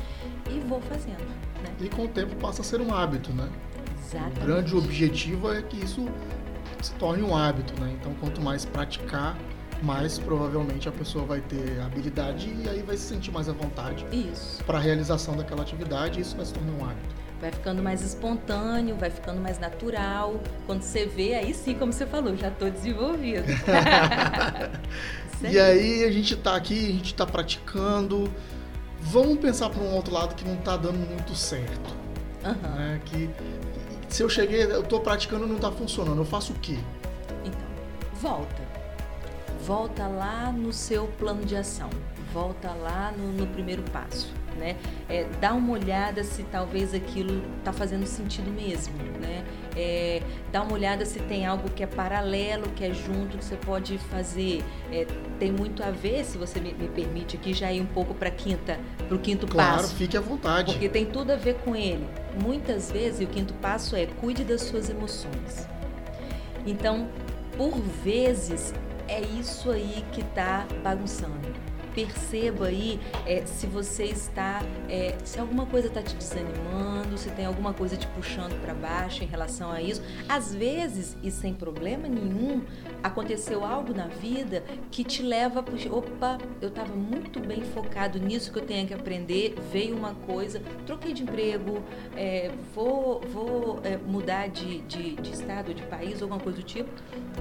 e 0.49 0.59
vou 0.67 0.81
fazendo. 0.81 1.25
Né? 1.61 1.75
E 1.81 1.89
com 1.89 2.05
o 2.05 2.07
tempo 2.07 2.35
passa 2.37 2.61
a 2.61 2.65
ser 2.65 2.81
um 2.81 2.93
hábito, 2.93 3.33
né? 3.33 3.49
Exatamente. 4.05 4.39
O 4.39 4.45
grande 4.45 4.75
objetivo 4.75 5.51
é 5.51 5.61
que 5.61 5.83
isso 5.83 6.07
se 6.85 6.93
torne 6.93 7.23
um 7.23 7.35
hábito, 7.35 7.79
né? 7.81 7.95
Então, 7.99 8.13
quanto 8.15 8.41
mais 8.41 8.65
praticar, 8.65 9.35
mais 9.81 10.17
provavelmente 10.19 10.87
a 10.87 10.91
pessoa 10.91 11.25
vai 11.25 11.41
ter 11.41 11.79
habilidade 11.81 12.55
e 12.63 12.69
aí 12.69 12.81
vai 12.81 12.95
se 12.95 13.03
sentir 13.03 13.31
mais 13.31 13.49
à 13.49 13.53
vontade 13.53 14.05
para 14.65 14.77
a 14.77 14.81
realização 14.81 15.35
daquela 15.35 15.63
atividade 15.63 16.19
e 16.19 16.21
isso 16.21 16.35
vai 16.35 16.45
se 16.45 16.53
tornar 16.53 16.71
um 16.73 16.85
hábito. 16.85 17.15
Vai 17.41 17.51
ficando 17.51 17.83
mais 17.83 18.01
espontâneo, 18.01 18.95
vai 18.95 19.09
ficando 19.09 19.41
mais 19.41 19.59
natural. 19.59 20.39
Quando 20.65 20.81
você 20.81 21.05
vê, 21.05 21.35
aí 21.35 21.53
sim, 21.53 21.75
como 21.75 21.91
você 21.91 22.05
falou, 22.05 22.35
já 22.37 22.47
estou 22.47 22.69
desenvolvido. 22.71 23.45
e 25.43 25.59
aí 25.59 26.03
a 26.05 26.11
gente 26.11 26.33
está 26.33 26.55
aqui, 26.55 26.85
a 26.85 26.91
gente 26.93 27.07
está 27.07 27.25
praticando. 27.25 28.31
Vamos 29.01 29.37
pensar 29.37 29.69
para 29.69 29.83
um 29.83 29.93
outro 29.93 30.13
lado 30.13 30.33
que 30.33 30.45
não 30.45 30.55
está 30.55 30.77
dando 30.77 30.97
muito 30.97 31.35
certo. 31.35 31.93
Uhum. 32.45 32.69
Né? 32.75 33.01
Que 33.05 33.29
se 34.15 34.23
eu 34.23 34.29
cheguei, 34.29 34.63
eu 34.63 34.79
estou 34.79 35.01
praticando 35.01 35.45
não 35.45 35.57
está 35.57 35.69
funcionando, 35.69 36.19
eu 36.19 36.25
faço 36.25 36.53
o 36.53 36.59
quê? 36.59 36.77
Então, 37.43 37.67
volta. 38.13 38.63
Volta 39.65 40.07
lá 40.07 40.53
no 40.53 40.71
seu 40.71 41.05
plano 41.19 41.43
de 41.43 41.53
ação. 41.53 41.89
Volta 42.31 42.71
lá 42.71 43.11
no, 43.11 43.33
no 43.33 43.45
primeiro 43.47 43.83
passo. 43.91 44.33
Né? 44.57 44.77
É, 45.09 45.25
dá 45.41 45.53
uma 45.53 45.73
olhada 45.73 46.23
se 46.23 46.43
talvez 46.43 46.93
aquilo 46.93 47.43
está 47.59 47.73
fazendo 47.73 48.05
sentido 48.05 48.49
mesmo, 48.49 48.95
né? 49.19 49.43
É, 49.75 50.21
dá 50.51 50.61
uma 50.61 50.73
olhada 50.73 51.05
se 51.05 51.19
tem 51.19 51.45
algo 51.45 51.69
que 51.69 51.83
é 51.83 51.87
paralelo, 51.87 52.69
que 52.69 52.85
é 52.85 52.93
junto, 52.93 53.37
que 53.37 53.43
você 53.43 53.57
pode 53.57 53.97
fazer. 53.97 54.63
É, 54.89 55.05
tem 55.37 55.51
muito 55.51 55.83
a 55.83 55.91
ver, 55.91 56.23
se 56.23 56.37
você 56.37 56.61
me, 56.61 56.73
me 56.73 56.87
permite 56.87 57.35
aqui, 57.35 57.53
já 57.53 57.71
ir 57.71 57.81
um 57.81 57.85
pouco 57.85 58.13
para 58.13 58.31
quinta, 58.31 58.79
para 59.05 59.15
o 59.15 59.19
quinto 59.19 59.45
claro, 59.45 59.71
passo. 59.71 59.89
Claro, 59.89 59.97
fique 59.97 60.17
à 60.17 60.21
vontade. 60.21 60.71
Porque 60.71 60.87
tem 60.87 61.05
tudo 61.05 61.33
a 61.33 61.35
ver 61.35 61.55
com 61.55 61.75
ele. 61.75 62.07
Muitas 62.41 62.89
vezes, 62.89 63.27
o 63.27 63.29
quinto 63.29 63.53
passo 63.55 63.95
é 63.95 64.05
cuide 64.05 64.45
das 64.45 64.61
suas 64.61 64.89
emoções. 64.89 65.67
Então, 66.65 67.09
por 67.57 67.77
vezes, 67.77 68.73
é 69.07 69.19
isso 69.21 69.69
aí 69.69 70.03
que 70.13 70.21
está 70.21 70.65
bagunçando 70.81 71.64
perceba 71.95 72.67
aí 72.67 72.99
é, 73.25 73.45
se 73.45 73.65
você 73.65 74.03
está, 74.03 74.61
é, 74.89 75.15
se 75.23 75.39
alguma 75.39 75.65
coisa 75.65 75.87
está 75.87 76.03
te 76.03 76.13
desanimando, 76.13 77.17
se 77.17 77.29
tem 77.31 77.45
alguma 77.45 77.73
coisa 77.73 77.95
te 77.95 78.05
puxando 78.07 78.59
para 78.61 78.73
baixo 78.73 79.23
em 79.23 79.27
relação 79.27 79.71
a 79.71 79.81
isso. 79.81 80.03
Às 80.27 80.53
vezes, 80.53 81.15
e 81.23 81.31
sem 81.31 81.53
problema 81.53 82.07
nenhum, 82.09 82.61
aconteceu 83.01 83.63
algo 83.63 83.93
na 83.93 84.07
vida 84.07 84.63
que 84.91 85.05
te 85.05 85.23
leva 85.23 85.61
a 85.61 85.95
opa, 85.95 86.37
eu 86.61 86.67
estava 86.67 86.93
muito 86.93 87.39
bem 87.39 87.63
focado 87.63 88.19
nisso 88.19 88.51
que 88.51 88.59
eu 88.59 88.65
tenho 88.65 88.85
que 88.85 88.93
aprender, 88.93 89.55
veio 89.71 89.95
uma 89.95 90.13
coisa, 90.13 90.61
troquei 90.85 91.13
de 91.13 91.23
emprego, 91.23 91.81
é, 92.17 92.51
vou, 92.73 93.21
vou 93.21 93.79
é, 93.83 93.95
mudar 93.97 94.49
de, 94.49 94.81
de, 94.81 95.15
de 95.15 95.31
estado, 95.31 95.73
de 95.73 95.83
país, 95.83 96.21
alguma 96.21 96.41
coisa 96.41 96.57
do 96.57 96.63
tipo, 96.63 96.89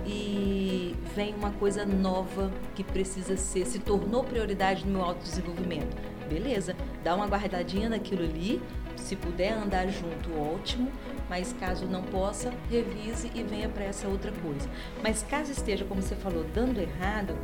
e 0.06 0.94
vem 1.14 1.34
uma 1.34 1.50
coisa 1.52 1.84
nova 1.84 2.52
que 2.76 2.84
precisa 2.84 3.36
ser, 3.36 3.66
se 3.66 3.80
tornou 3.80 4.22
prioridade 4.22 4.43
no 4.84 4.92
meu 4.92 5.02
autodesenvolvimento. 5.02 5.96
Beleza, 6.28 6.74
dá 7.02 7.14
uma 7.14 7.26
guardadinha 7.26 7.88
naquilo 7.88 8.24
ali, 8.24 8.60
se 8.96 9.16
puder 9.16 9.52
andar 9.52 9.86
junto, 9.88 10.38
ótimo, 10.38 10.90
mas 11.28 11.54
caso 11.58 11.86
não 11.86 12.02
possa, 12.02 12.52
revise 12.70 13.30
e 13.34 13.42
venha 13.42 13.68
para 13.68 13.84
essa 13.84 14.08
outra 14.08 14.32
coisa. 14.32 14.68
Mas 15.02 15.22
caso 15.22 15.52
esteja, 15.52 15.84
como 15.84 16.00
você 16.00 16.14
falou, 16.14 16.44
dando 16.54 16.80
errado, 16.80 17.36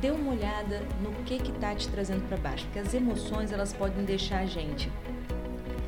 dê 0.00 0.10
uma 0.10 0.32
olhada 0.32 0.82
no 1.02 1.12
que 1.24 1.34
está 1.34 1.74
te 1.74 1.88
trazendo 1.88 2.26
para 2.28 2.36
baixo, 2.36 2.64
porque 2.66 2.78
as 2.78 2.94
emoções 2.94 3.52
elas 3.52 3.72
podem 3.72 4.04
deixar 4.04 4.40
a 4.40 4.46
gente 4.46 4.90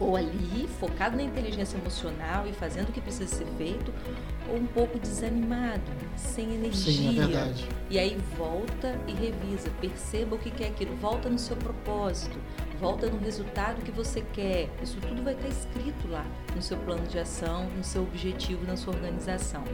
ou 0.01 0.17
ali 0.17 0.69
focado 0.79 1.17
na 1.17 1.23
inteligência 1.23 1.77
emocional 1.77 2.47
e 2.47 2.53
fazendo 2.53 2.91
o 2.91 2.93
que 2.93 3.01
precisa 3.01 3.27
ser 3.27 3.47
feito, 3.57 3.93
ou 4.49 4.57
um 4.57 4.67
pouco 4.67 4.99
desanimado, 4.99 5.91
sem 6.17 6.55
energia. 6.55 6.93
Sim, 6.93 7.09
é 7.09 7.27
verdade. 7.27 7.69
E 7.91 7.99
aí 7.99 8.17
volta 8.37 8.99
e 9.07 9.13
revisa, 9.13 9.71
perceba 9.81 10.37
o 10.37 10.39
que 10.39 10.63
é 10.63 10.69
aquilo, 10.69 10.95
volta 10.97 11.29
no 11.29 11.39
seu 11.39 11.57
propósito, 11.57 12.39
volta 12.81 13.09
no 13.09 13.19
resultado 13.19 13.83
que 13.83 13.91
você 13.91 14.23
quer. 14.33 14.69
Isso 14.83 14.99
tudo 15.01 15.23
vai 15.23 15.35
estar 15.35 15.49
escrito 15.49 16.09
lá 16.09 16.27
no 16.55 16.63
seu 16.63 16.77
plano 16.79 17.07
de 17.07 17.19
ação, 17.19 17.69
no 17.77 17.85
seu 17.85 18.03
objetivo, 18.03 18.67
na 18.67 18.77
sua 18.77 18.95
organização. 18.95 19.65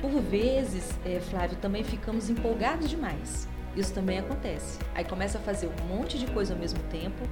Por 0.00 0.20
vezes, 0.20 0.98
é, 1.04 1.20
Flávio, 1.20 1.56
também 1.58 1.84
ficamos 1.84 2.28
empolgados 2.28 2.90
demais. 2.90 3.48
Isso 3.76 3.94
também 3.94 4.18
acontece. 4.18 4.78
Aí 4.94 5.04
começa 5.04 5.38
a 5.38 5.40
fazer 5.40 5.68
um 5.68 5.86
monte 5.86 6.18
de 6.18 6.26
coisa 6.26 6.52
ao 6.52 6.60
mesmo 6.60 6.80
tempo 6.90 7.22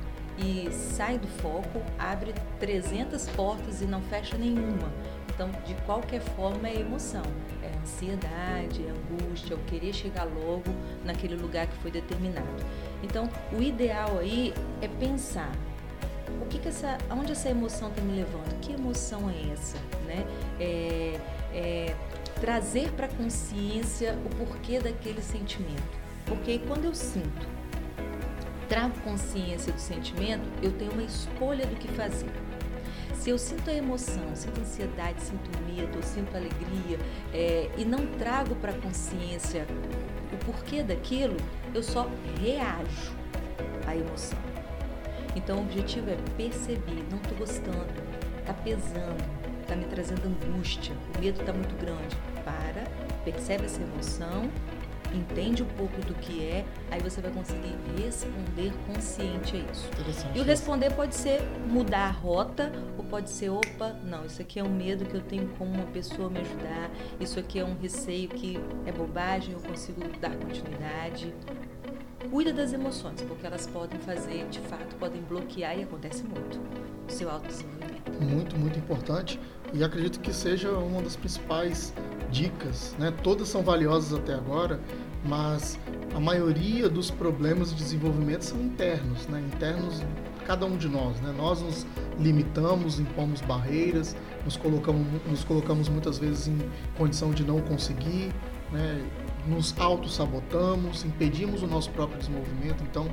e 0.43 0.71
sai 0.73 1.19
do 1.19 1.27
foco, 1.27 1.83
abre 1.99 2.35
300 2.59 3.29
portas 3.31 3.83
e 3.83 3.85
não 3.85 4.01
fecha 4.03 4.37
nenhuma. 4.37 4.91
Então, 5.29 5.51
de 5.65 5.75
qualquer 5.87 6.21
forma, 6.21 6.69
é 6.69 6.81
emoção, 6.81 7.23
é 7.63 7.71
ansiedade, 7.81 8.85
é 8.87 8.91
angústia, 8.91 9.55
é 9.55 9.57
o 9.57 9.61
querer 9.61 9.93
chegar 9.93 10.25
logo 10.25 10.71
naquele 11.05 11.37
lugar 11.37 11.67
que 11.67 11.77
foi 11.79 11.91
determinado. 11.91 12.47
Então, 13.03 13.29
o 13.53 13.63
ideal 13.63 14.19
aí 14.19 14.53
é 14.83 14.89
pensar 14.89 15.53
o 16.41 16.47
que, 16.47 16.59
que 16.59 16.69
essa, 16.69 16.97
aonde 17.09 17.33
essa 17.33 17.49
emoção 17.49 17.89
está 17.89 18.01
me 18.03 18.17
levando? 18.17 18.61
Que 18.61 18.73
emoção 18.73 19.29
é 19.29 19.53
essa, 19.53 19.79
né? 20.07 20.25
É, 20.61 21.21
é 21.53 21.97
trazer 22.41 22.91
para 22.93 23.09
consciência 23.09 24.17
o 24.25 24.37
porquê 24.37 24.79
daquele 24.79 25.21
sentimento. 25.23 25.99
Porque 26.27 26.59
quando 26.61 26.85
eu 26.85 26.95
sinto 26.95 27.60
trago 28.71 28.95
consciência 29.01 29.73
do 29.73 29.81
sentimento, 29.81 30.49
eu 30.63 30.71
tenho 30.71 30.93
uma 30.93 31.03
escolha 31.03 31.67
do 31.67 31.75
que 31.75 31.89
fazer. 31.89 32.31
Se 33.15 33.29
eu 33.29 33.37
sinto 33.37 33.69
a 33.69 33.75
emoção, 33.75 34.25
sinto 34.35 34.61
ansiedade, 34.61 35.21
sinto 35.21 35.51
medo, 35.67 36.01
sinto 36.03 36.35
alegria 36.37 36.97
é, 37.35 37.69
e 37.77 37.85
não 37.85 38.07
trago 38.17 38.55
para 38.55 38.71
a 38.71 38.75
consciência 38.75 39.67
o 40.33 40.37
porquê 40.45 40.85
daquilo, 40.85 41.37
eu 41.75 41.83
só 41.83 42.09
reajo 42.41 43.13
à 43.87 43.97
emoção. 43.97 44.39
Então 45.35 45.59
o 45.59 45.63
objetivo 45.63 46.09
é 46.09 46.17
perceber, 46.37 47.05
não 47.11 47.19
estou 47.19 47.39
gostando, 47.39 47.93
está 48.39 48.55
pesando, 48.55 49.25
está 49.63 49.75
me 49.75 49.85
trazendo 49.87 50.23
angústia, 50.27 50.95
o 51.17 51.21
medo 51.21 51.41
está 51.41 51.53
muito 51.53 51.75
grande. 51.75 52.17
Para, 52.45 52.85
percebe 53.25 53.65
essa 53.65 53.83
emoção 53.83 54.49
entende 55.15 55.63
um 55.63 55.67
pouco 55.67 56.01
do 56.03 56.15
que 56.15 56.43
é, 56.43 56.65
aí 56.91 57.01
você 57.01 57.21
vai 57.21 57.31
conseguir 57.31 57.75
responder 57.97 58.73
consciente 58.87 59.57
a 59.57 59.73
isso. 59.73 59.89
E 60.35 60.41
o 60.41 60.45
responder 60.45 60.91
pode 60.91 61.15
ser 61.15 61.43
mudar 61.67 62.07
a 62.07 62.11
rota, 62.11 62.73
ou 62.97 63.05
pode 63.05 63.31
ser, 63.31 63.51
opa, 63.51 63.95
não, 64.05 64.25
isso 64.25 64.41
aqui 64.41 64.59
é 64.59 64.65
um 64.65 64.71
medo 64.71 65.05
que 65.05 65.15
eu 65.15 65.23
tenho 65.23 65.49
como 65.59 65.73
uma 65.73 65.87
pessoa 65.87 66.29
me 66.31 66.41
ajudar, 66.41 66.91
isso 67.19 67.39
aqui 67.39 67.59
é 67.59 67.65
um 67.65 67.77
receio 67.81 68.29
que 68.29 68.59
é 68.87 68.93
bobagem, 68.93 69.55
eu 69.55 69.61
consigo 69.61 70.01
dar 70.21 70.35
continuidade. 70.37 71.35
Cuida 72.31 72.53
das 72.53 72.73
emoções, 72.73 73.23
porque 73.23 73.47
elas 73.47 73.67
podem 73.67 73.99
fazer, 74.01 74.47
de 74.49 74.61
fato, 74.61 74.95
podem 74.97 75.21
bloquear 75.23 75.77
e 75.79 75.83
acontece 75.83 76.23
muito 76.23 76.61
o 77.09 77.11
seu 77.11 77.31
autodesenvolvimento. 77.31 77.91
Muito, 78.23 78.57
muito 78.57 78.79
importante. 78.79 79.41
E 79.73 79.83
acredito 79.83 80.21
que 80.21 80.33
seja 80.33 80.71
uma 80.73 81.01
das 81.01 81.17
principais 81.17 81.93
dicas, 82.31 82.95
né? 82.99 83.13
Todas 83.23 83.49
são 83.49 83.63
valiosas 83.63 84.19
até 84.19 84.35
agora, 84.35 84.81
mas 85.25 85.79
a 86.15 86.21
maioria 86.21 86.89
dos 86.89 87.11
problemas 87.11 87.71
de 87.71 87.77
desenvolvimento 87.77 88.43
são 88.43 88.61
internos, 88.61 89.27
né? 89.27 89.41
Internos 89.55 90.03
cada 90.47 90.67
um 90.67 90.77
de 90.77 90.89
nós, 90.89 91.21
né? 91.21 91.33
Nós 91.37 91.61
nos 91.61 91.87
limitamos, 92.19 92.99
impomos 92.99 93.41
barreiras, 93.41 94.17
nos 94.45 94.57
colocamos, 94.57 95.07
nos 95.29 95.45
colocamos 95.45 95.89
muitas 95.89 96.19
vezes 96.19 96.49
em 96.49 96.59
condição 96.97 97.31
de 97.31 97.45
não 97.45 97.61
conseguir, 97.61 98.33
né? 98.73 99.05
Nos 99.47 99.75
auto-sabotamos, 99.79 101.05
impedimos 101.05 101.63
o 101.63 101.67
nosso 101.67 101.91
próprio 101.91 102.19
desenvolvimento. 102.19 102.83
Então, 102.83 103.09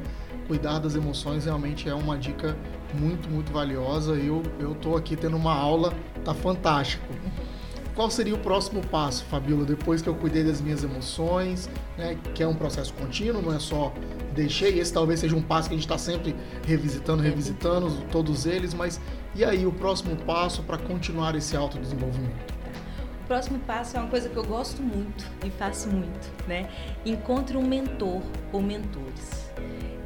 cuidar 0.45 0.80
das 0.80 0.95
emoções 0.95 1.45
realmente 1.45 1.88
é 1.88 1.93
uma 1.93 2.17
dica 2.17 2.58
muito, 2.93 3.30
muito 3.30 3.51
valiosa. 3.51 4.13
Eu 4.15 4.43
tô 4.82 4.97
aqui 4.97 5.15
tendo 5.15 5.38
uma 5.38 5.53
aula, 5.53 5.93
tá 6.25 6.34
fantástico 6.34 7.06
qual 7.97 8.12
seria 8.12 8.36
o 8.36 8.38
próximo 8.38 8.79
passo, 8.89 9.25
Fabíola, 9.25 9.65
depois 9.65 10.03
que 10.03 10.07
eu 10.07 10.13
cuidei 10.13 10.43
das 10.43 10.62
minhas 10.62 10.83
emoções, 10.83 11.67
né, 11.97 12.15
que 12.36 12.43
é 12.43 12.47
um 12.47 12.53
processo 12.53 12.93
contínuo, 12.93 13.41
não 13.41 13.51
é 13.51 13.57
só 13.57 13.91
deixei, 14.36 14.79
esse 14.79 14.93
talvez 14.93 15.19
seja 15.19 15.36
um 15.36 15.41
passo 15.41 15.67
que 15.67 15.73
a 15.73 15.77
gente 15.77 15.88
está 15.88 15.97
sempre 15.97 16.36
revisitando, 16.63 17.23
revisitando 17.23 17.89
todos 18.12 18.45
eles, 18.45 18.71
mas 18.71 19.01
e 19.33 19.43
aí 19.43 19.65
o 19.65 19.71
próximo 19.71 20.15
passo 20.15 20.62
para 20.62 20.77
continuar 20.77 21.33
esse 21.33 21.57
autodesenvolvimento? 21.57 22.53
O 23.23 23.27
próximo 23.27 23.57
passo 23.65 23.97
é 23.97 23.99
uma 23.99 24.10
coisa 24.10 24.29
que 24.29 24.38
eu 24.38 24.45
gosto 24.45 24.79
muito 24.79 25.25
e 25.43 25.49
faço 25.49 25.89
muito, 25.89 26.31
né? 26.47 26.69
Encontre 27.03 27.57
um 27.57 27.63
mentor 27.65 28.21
ou 28.53 28.62
mentores. 28.62 29.51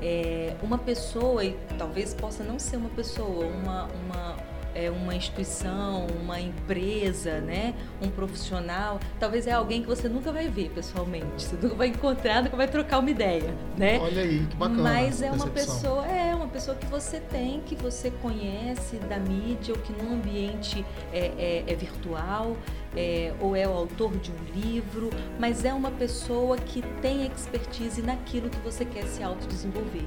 É, 0.02 0.56
uma 0.64 0.78
pessoa, 0.78 1.44
e 1.44 1.56
talvez 1.78 2.14
possa 2.14 2.42
não 2.42 2.58
ser 2.58 2.78
uma 2.78 2.90
pessoa, 2.90 3.46
uma, 3.46 3.90
uma 4.06 4.31
é, 4.76 4.90
uma 4.90 5.16
instituição, 5.16 6.08
uma 6.22 6.40
empresa, 6.40 7.40
né, 7.40 7.74
um 8.02 8.10
profissional, 8.10 9.00
talvez 9.20 9.48
é 9.48 9.52
alguém 9.52 9.82
que 9.82 9.88
você 9.88 10.08
nunca 10.08 10.32
vai 10.32 10.48
ver 10.48 10.70
pessoalmente, 10.70 11.44
você 11.44 11.56
nunca 11.62 11.76
vai 11.76 11.88
encontrar, 11.88 12.44
nunca 12.44 12.58
vai 12.58 12.68
trocar 12.68 13.00
uma 13.00 13.10
ideia, 13.10 13.54
né? 13.78 14.00
Olha 14.00 14.22
aí, 14.22 14.46
que 14.50 14.56
bacana. 14.56 14.84
Mas 14.84 15.22
é 15.22 15.32
uma 15.32 15.48
pessoa, 15.48 16.06
é 16.08 16.34
uma 16.34 16.48
pessoa 16.48 16.76
que 16.76 16.86
você 16.88 17.20
tem, 17.20 17.62
que 17.62 17.76
você 17.76 18.12
conhece 18.22 18.98
da 18.98 19.18
mídia 19.18 19.74
ou 19.74 19.80
que 19.82 19.94
no 19.94 20.14
ambiente 20.14 20.86
é, 21.12 21.32
é, 21.38 21.64
é 21.68 21.76
virtual, 21.76 22.56
é, 22.96 23.34
ou 23.40 23.56
é 23.56 23.68
o 23.68 23.72
autor 23.72 24.16
de 24.18 24.32
um 24.32 24.62
livro, 24.62 25.10
mas 25.40 25.66
é 25.66 25.74
uma 25.74 25.92
pessoa 25.92 26.58
que 26.58 26.82
tem 27.02 27.26
expertise 27.26 28.02
naquilo 28.02 28.50
que 28.50 28.60
você 28.60 28.86
quer 28.86 29.06
se 29.06 29.24
autodesenvolver. 29.24 30.06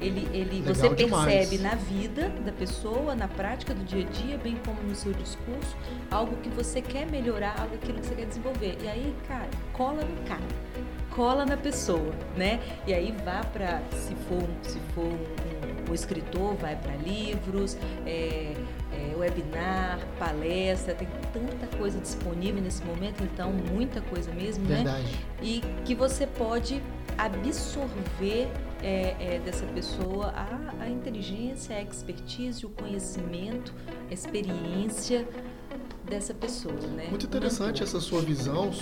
Ele, 0.00 0.26
ele, 0.32 0.62
você 0.62 0.88
percebe 0.88 1.56
demais. 1.56 1.60
na 1.60 1.74
vida 1.74 2.30
da 2.44 2.52
pessoa, 2.52 3.14
na 3.14 3.28
prática 3.28 3.74
do 3.74 3.84
dia 3.84 4.06
a 4.06 4.10
dia, 4.10 4.38
bem 4.38 4.56
como 4.64 4.80
no 4.82 4.94
seu 4.94 5.12
discurso, 5.12 5.76
algo 6.10 6.36
que 6.36 6.48
você 6.48 6.80
quer 6.80 7.06
melhorar, 7.10 7.60
algo 7.60 7.76
que 7.76 7.92
você 7.92 8.14
quer 8.14 8.26
desenvolver. 8.26 8.78
E 8.82 8.88
aí, 8.88 9.14
cara, 9.28 9.48
cola 9.74 10.02
no 10.02 10.22
cara, 10.26 10.40
cola 11.10 11.44
na 11.44 11.56
pessoa, 11.56 12.14
né? 12.34 12.60
E 12.86 12.94
aí 12.94 13.14
vá 13.24 13.42
para, 13.44 13.82
se 13.92 14.14
for, 14.26 14.48
se 14.62 14.78
for 14.94 15.04
um, 15.04 15.90
um 15.90 15.94
escritor, 15.94 16.54
vai 16.54 16.76
para 16.76 16.94
livros, 16.96 17.76
é, 18.06 18.54
webinar, 19.20 20.00
palestra, 20.18 20.94
tem 20.94 21.08
tanta 21.32 21.66
coisa 21.76 21.98
disponível 21.98 22.62
nesse 22.62 22.84
momento, 22.84 23.22
então 23.22 23.52
muita 23.52 24.00
coisa 24.00 24.32
mesmo, 24.32 24.64
né? 24.64 24.76
Verdade. 24.76 25.04
né? 25.04 25.18
E 25.42 25.62
que 25.84 25.94
você 25.94 26.26
pode 26.26 26.82
absorver 27.16 28.48
é, 28.82 29.16
é, 29.18 29.40
dessa 29.44 29.66
pessoa 29.66 30.28
a, 30.28 30.84
a 30.84 30.88
inteligência, 30.88 31.76
a 31.76 31.82
expertise, 31.82 32.64
o 32.64 32.70
conhecimento, 32.70 33.74
a 34.10 34.14
experiência 34.14 35.26
dessa 36.08 36.34
pessoa, 36.34 36.74
né? 36.96 37.06
Muito 37.08 37.26
interessante 37.26 37.82
essa 37.82 38.00
sua 38.00 38.20
visão 38.20 38.72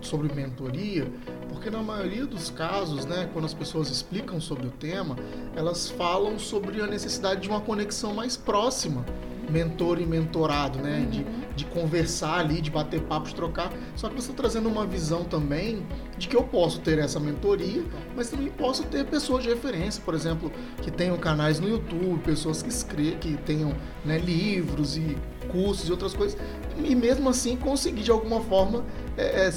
sobre 0.00 0.32
mentoria, 0.32 1.10
Porque 1.48 1.70
na 1.70 1.82
maioria 1.82 2.24
dos 2.24 2.50
casos, 2.50 3.04
né, 3.04 3.28
quando 3.32 3.46
as 3.46 3.54
pessoas 3.54 3.90
explicam 3.90 4.40
sobre 4.40 4.68
o 4.68 4.70
tema, 4.70 5.16
elas 5.56 5.90
falam 5.90 6.38
sobre 6.38 6.80
a 6.80 6.86
necessidade 6.86 7.40
de 7.40 7.48
uma 7.48 7.60
conexão 7.60 8.14
mais 8.14 8.36
próxima 8.36 9.04
mentor 9.50 10.00
e 10.00 10.06
mentorado, 10.06 10.78
né? 10.78 10.98
Uhum. 10.98 11.10
De, 11.10 11.26
de 11.56 11.64
conversar 11.66 12.40
ali, 12.40 12.60
de 12.60 12.70
bater 12.70 13.00
papo, 13.02 13.28
de 13.28 13.34
trocar. 13.34 13.72
Só 13.96 14.08
que 14.08 14.14
você 14.14 14.30
está 14.30 14.42
trazendo 14.42 14.68
uma 14.68 14.86
visão 14.86 15.24
também 15.24 15.86
de 16.16 16.28
que 16.28 16.36
eu 16.36 16.42
posso 16.42 16.80
ter 16.80 16.98
essa 16.98 17.18
mentoria, 17.18 17.82
mas 18.14 18.30
também 18.30 18.48
posso 18.48 18.84
ter 18.84 19.04
pessoas 19.06 19.42
de 19.42 19.48
referência, 19.48 20.02
por 20.04 20.14
exemplo, 20.14 20.52
que 20.82 20.90
tenham 20.90 21.16
canais 21.16 21.60
no 21.60 21.68
YouTube, 21.68 22.18
pessoas 22.24 22.62
que 22.62 22.68
escrevam, 22.68 23.18
que 23.18 23.36
tenham 23.38 23.74
né, 24.04 24.18
livros 24.18 24.96
e 24.96 25.16
cursos 25.50 25.88
e 25.88 25.92
outras 25.92 26.14
coisas, 26.14 26.38
e 26.82 26.94
mesmo 26.94 27.28
assim 27.28 27.56
conseguir 27.56 28.02
de 28.02 28.10
alguma 28.10 28.40
forma 28.40 28.84
é, 29.16 29.46
é, 29.46 29.52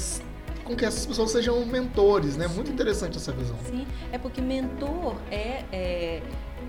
com 0.63 0.75
que 0.75 0.85
essas 0.85 1.05
pessoas 1.05 1.31
sejam 1.31 1.65
mentores, 1.65 2.37
né? 2.37 2.47
Muito 2.47 2.71
interessante 2.71 3.17
essa 3.17 3.31
visão. 3.31 3.57
Sim, 3.65 3.85
é 4.11 4.17
porque 4.17 4.41
mentor 4.41 5.15
é, 5.29 5.65
é 5.71 6.21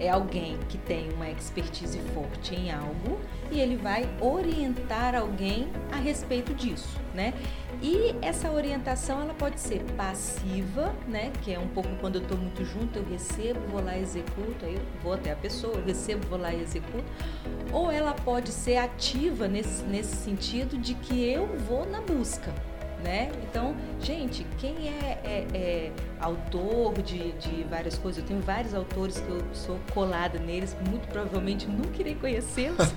é 0.02 0.10
alguém 0.10 0.58
que 0.68 0.76
tem 0.76 1.12
uma 1.12 1.30
expertise 1.30 2.00
forte 2.12 2.56
em 2.56 2.72
algo 2.72 3.20
e 3.52 3.60
ele 3.60 3.76
vai 3.76 4.08
orientar 4.20 5.14
alguém 5.14 5.68
a 5.92 5.96
respeito 5.96 6.52
disso, 6.52 6.98
né? 7.14 7.32
E 7.80 8.14
essa 8.20 8.50
orientação 8.50 9.20
ela 9.20 9.34
pode 9.34 9.60
ser 9.60 9.84
passiva, 9.96 10.92
né? 11.06 11.30
Que 11.42 11.52
é 11.52 11.58
um 11.58 11.68
pouco 11.68 11.88
quando 12.00 12.16
eu 12.16 12.22
estou 12.22 12.36
muito 12.36 12.64
junto, 12.64 12.98
eu 12.98 13.04
recebo, 13.04 13.60
vou 13.68 13.82
lá 13.82 13.96
e 13.96 14.02
executo, 14.02 14.64
aí 14.64 14.74
eu 14.74 14.82
vou 15.02 15.12
até 15.12 15.30
a 15.30 15.36
pessoa, 15.36 15.74
eu 15.74 15.84
recebo, 15.84 16.26
vou 16.26 16.38
lá 16.38 16.52
e 16.52 16.60
executo. 16.60 17.04
Ou 17.72 17.90
ela 17.90 18.12
pode 18.12 18.50
ser 18.50 18.78
ativa 18.78 19.46
nesse, 19.46 19.84
nesse 19.84 20.16
sentido 20.16 20.76
de 20.76 20.94
que 20.94 21.22
eu 21.24 21.46
vou 21.68 21.86
na 21.86 22.00
busca, 22.00 22.52
né? 23.02 23.30
Então, 23.42 23.74
gente, 24.00 24.46
quem 24.58 24.88
é, 24.88 25.18
é, 25.24 25.46
é 25.54 25.92
autor 26.20 26.94
de, 27.02 27.32
de, 27.32 27.64
várias 27.64 27.98
coisas, 27.98 28.22
eu 28.22 28.28
tenho 28.28 28.40
vários 28.40 28.74
autores 28.74 29.18
que 29.18 29.28
eu 29.28 29.42
sou 29.52 29.78
colada 29.92 30.38
neles, 30.38 30.76
muito 30.88 31.06
provavelmente 31.08 31.66
nunca 31.66 32.00
irei 32.00 32.14
conhecê-los. 32.14 32.92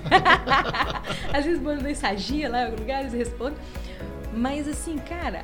Às 1.32 1.44
vezes 1.44 1.60
mando 1.60 1.82
mensagem 1.82 2.46
lá 2.48 2.62
em 2.62 2.64
algum 2.66 2.78
lugar, 2.78 3.00
eles 3.00 3.12
respondem. 3.12 3.58
Mas 4.36 4.68
assim, 4.68 4.98
cara, 4.98 5.42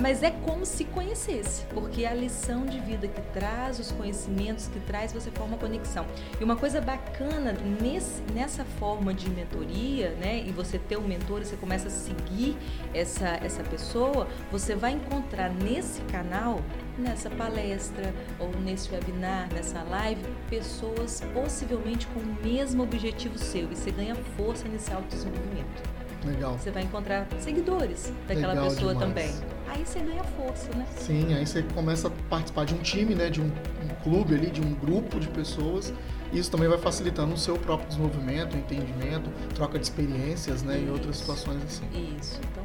mas 0.00 0.22
é 0.22 0.30
como 0.30 0.64
se 0.64 0.86
conhecesse, 0.86 1.66
porque 1.66 2.06
a 2.06 2.14
lição 2.14 2.64
de 2.64 2.80
vida 2.80 3.06
que 3.06 3.20
traz, 3.38 3.78
os 3.78 3.92
conhecimentos 3.92 4.68
que 4.68 4.80
traz, 4.80 5.12
você 5.12 5.30
forma 5.30 5.58
conexão. 5.58 6.06
E 6.40 6.42
uma 6.42 6.56
coisa 6.56 6.80
bacana 6.80 7.54
nesse, 7.82 8.22
nessa 8.32 8.64
forma 8.78 9.12
de 9.12 9.28
mentoria, 9.28 10.12
né, 10.12 10.42
e 10.46 10.50
você 10.50 10.78
ter 10.78 10.96
um 10.96 11.06
mentor 11.06 11.42
e 11.42 11.44
você 11.44 11.56
começa 11.56 11.88
a 11.88 11.90
seguir 11.90 12.56
essa, 12.94 13.28
essa 13.42 13.62
pessoa, 13.62 14.26
você 14.50 14.74
vai 14.74 14.92
encontrar 14.92 15.50
nesse 15.50 16.00
canal 16.02 16.62
nessa 16.96 17.28
palestra 17.28 18.14
ou 18.38 18.48
nesse 18.60 18.90
webinar, 18.90 19.52
nessa 19.52 19.82
live, 19.82 20.22
pessoas 20.48 21.22
possivelmente 21.34 22.06
com 22.06 22.20
o 22.20 22.36
mesmo 22.42 22.82
objetivo 22.82 23.36
seu 23.36 23.70
e 23.70 23.76
você 23.76 23.90
ganha 23.90 24.14
força 24.14 24.66
nesse 24.66 24.90
autodesenvolvimento. 24.90 25.95
Legal. 26.26 26.58
Você 26.58 26.70
vai 26.70 26.82
encontrar 26.82 27.26
seguidores 27.38 28.12
daquela 28.26 28.52
Legal 28.52 28.68
pessoa 28.68 28.94
demais. 28.94 29.08
também. 29.08 29.34
Aí 29.68 29.84
você 29.84 30.00
ganha 30.00 30.24
força, 30.24 30.70
né? 30.74 30.86
Sim, 30.96 31.34
aí 31.34 31.46
você 31.46 31.62
começa 31.62 32.08
a 32.08 32.10
participar 32.28 32.64
de 32.64 32.74
um 32.74 32.78
time, 32.78 33.14
né? 33.14 33.30
De 33.30 33.40
um, 33.40 33.46
um 33.46 34.02
clube 34.02 34.34
ali, 34.34 34.50
de 34.50 34.60
um 34.60 34.74
grupo 34.74 35.20
de 35.20 35.28
pessoas. 35.28 35.92
Isso 36.32 36.50
também 36.50 36.68
vai 36.68 36.78
facilitando 36.78 37.34
o 37.34 37.36
seu 37.36 37.56
próprio 37.56 37.88
desenvolvimento, 37.88 38.56
entendimento, 38.56 39.30
troca 39.54 39.78
de 39.78 39.84
experiências, 39.84 40.62
né? 40.62 40.76
Isso. 40.76 40.86
E 40.86 40.90
outras 40.90 41.16
situações 41.16 41.62
assim. 41.62 42.16
Isso. 42.18 42.40
Então, 42.50 42.64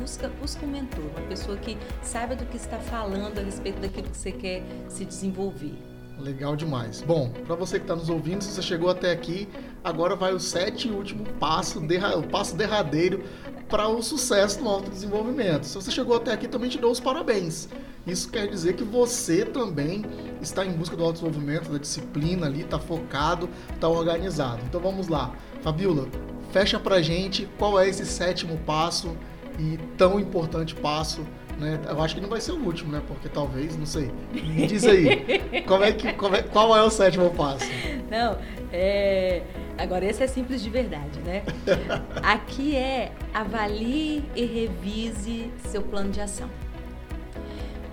busca, 0.00 0.28
busca 0.40 0.64
um 0.64 0.68
mentor, 0.70 1.04
uma 1.16 1.26
pessoa 1.28 1.56
que 1.56 1.76
saiba 2.02 2.34
do 2.34 2.46
que 2.46 2.56
está 2.56 2.78
falando 2.78 3.38
a 3.38 3.42
respeito 3.42 3.80
daquilo 3.80 4.08
que 4.08 4.16
você 4.16 4.32
quer 4.32 4.62
se 4.88 5.04
desenvolver. 5.04 5.89
Legal 6.20 6.54
demais. 6.54 7.02
Bom, 7.02 7.30
para 7.46 7.54
você 7.54 7.78
que 7.78 7.84
está 7.84 7.96
nos 7.96 8.10
ouvindo, 8.10 8.42
se 8.44 8.50
você 8.52 8.62
chegou 8.62 8.90
até 8.90 9.10
aqui, 9.10 9.48
agora 9.82 10.14
vai 10.14 10.32
o 10.32 10.40
sétimo 10.40 10.94
e 10.94 10.96
último 10.96 11.24
passo, 11.38 11.80
o 11.80 12.22
passo 12.28 12.54
derradeiro 12.54 13.22
para 13.68 13.88
o 13.88 14.02
sucesso 14.02 14.62
no 14.62 14.68
autodesenvolvimento. 14.68 15.64
Se 15.64 15.74
você 15.74 15.90
chegou 15.90 16.16
até 16.16 16.32
aqui, 16.32 16.46
também 16.46 16.68
te 16.68 16.78
dou 16.78 16.90
os 16.90 17.00
parabéns. 17.00 17.68
Isso 18.06 18.30
quer 18.30 18.48
dizer 18.48 18.74
que 18.74 18.84
você 18.84 19.44
também 19.44 20.04
está 20.42 20.64
em 20.64 20.72
busca 20.72 20.96
do 20.96 21.04
autodesenvolvimento, 21.04 21.70
da 21.70 21.78
disciplina 21.78 22.46
ali, 22.46 22.62
está 22.62 22.78
focado, 22.78 23.48
está 23.72 23.88
organizado. 23.88 24.60
Então 24.66 24.80
vamos 24.80 25.08
lá. 25.08 25.32
Fabiola, 25.62 26.08
fecha 26.50 26.78
pra 26.78 27.00
gente 27.00 27.48
qual 27.58 27.78
é 27.78 27.88
esse 27.88 28.04
sétimo 28.04 28.58
passo 28.66 29.16
e 29.58 29.78
tão 29.96 30.18
importante 30.18 30.74
passo 30.74 31.24
né? 31.60 31.78
Eu 31.86 32.02
acho 32.02 32.14
que 32.14 32.20
não 32.20 32.28
vai 32.28 32.40
ser 32.40 32.52
o 32.52 32.64
último, 32.64 32.90
né? 32.90 33.02
Porque 33.06 33.28
talvez, 33.28 33.76
não 33.76 33.86
sei. 33.86 34.10
Me 34.32 34.66
diz 34.66 34.84
aí, 34.84 35.62
como 35.66 35.84
é 35.84 35.92
que, 35.92 36.08
é, 36.08 36.12
qual 36.12 36.76
é 36.76 36.82
o 36.82 36.90
sétimo 36.90 37.30
passo? 37.30 37.66
Não, 38.10 38.38
é... 38.72 39.42
agora 39.78 40.04
esse 40.04 40.22
é 40.22 40.26
simples 40.26 40.62
de 40.62 40.70
verdade, 40.70 41.20
né? 41.20 41.42
Aqui 42.22 42.74
é 42.74 43.12
avalie 43.32 44.24
e 44.34 44.44
revise 44.44 45.52
seu 45.68 45.82
plano 45.82 46.10
de 46.10 46.20
ação. 46.20 46.48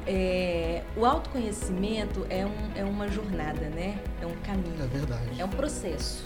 É, 0.10 0.84
o 0.96 1.06
autoconhecimento 1.06 2.26
é, 2.30 2.46
um, 2.46 2.72
é 2.76 2.84
uma 2.84 3.10
jornada, 3.10 3.70
né? 3.70 4.00
É 4.22 4.26
um 4.26 4.36
caminho. 4.38 4.82
É 4.82 4.88
verdade. 4.88 5.30
É 5.38 5.44
um 5.44 5.50
processo 5.50 6.24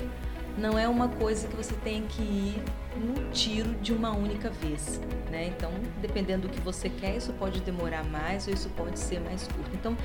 não 0.57 0.77
é 0.77 0.87
uma 0.87 1.07
coisa 1.07 1.47
que 1.47 1.55
você 1.55 1.73
tem 1.75 2.03
que 2.07 2.21
ir 2.21 2.63
num 2.95 3.29
tiro 3.31 3.73
de 3.75 3.93
uma 3.93 4.11
única 4.11 4.49
vez, 4.49 4.99
né? 5.29 5.47
Então, 5.47 5.71
dependendo 6.01 6.47
do 6.47 6.49
que 6.49 6.59
você 6.59 6.89
quer, 6.89 7.15
isso 7.15 7.31
pode 7.33 7.61
demorar 7.61 8.03
mais 8.03 8.47
ou 8.47 8.53
isso 8.53 8.69
pode 8.69 8.99
ser 8.99 9.19
mais 9.21 9.47
curto. 9.47 9.71
Então, 9.73 9.97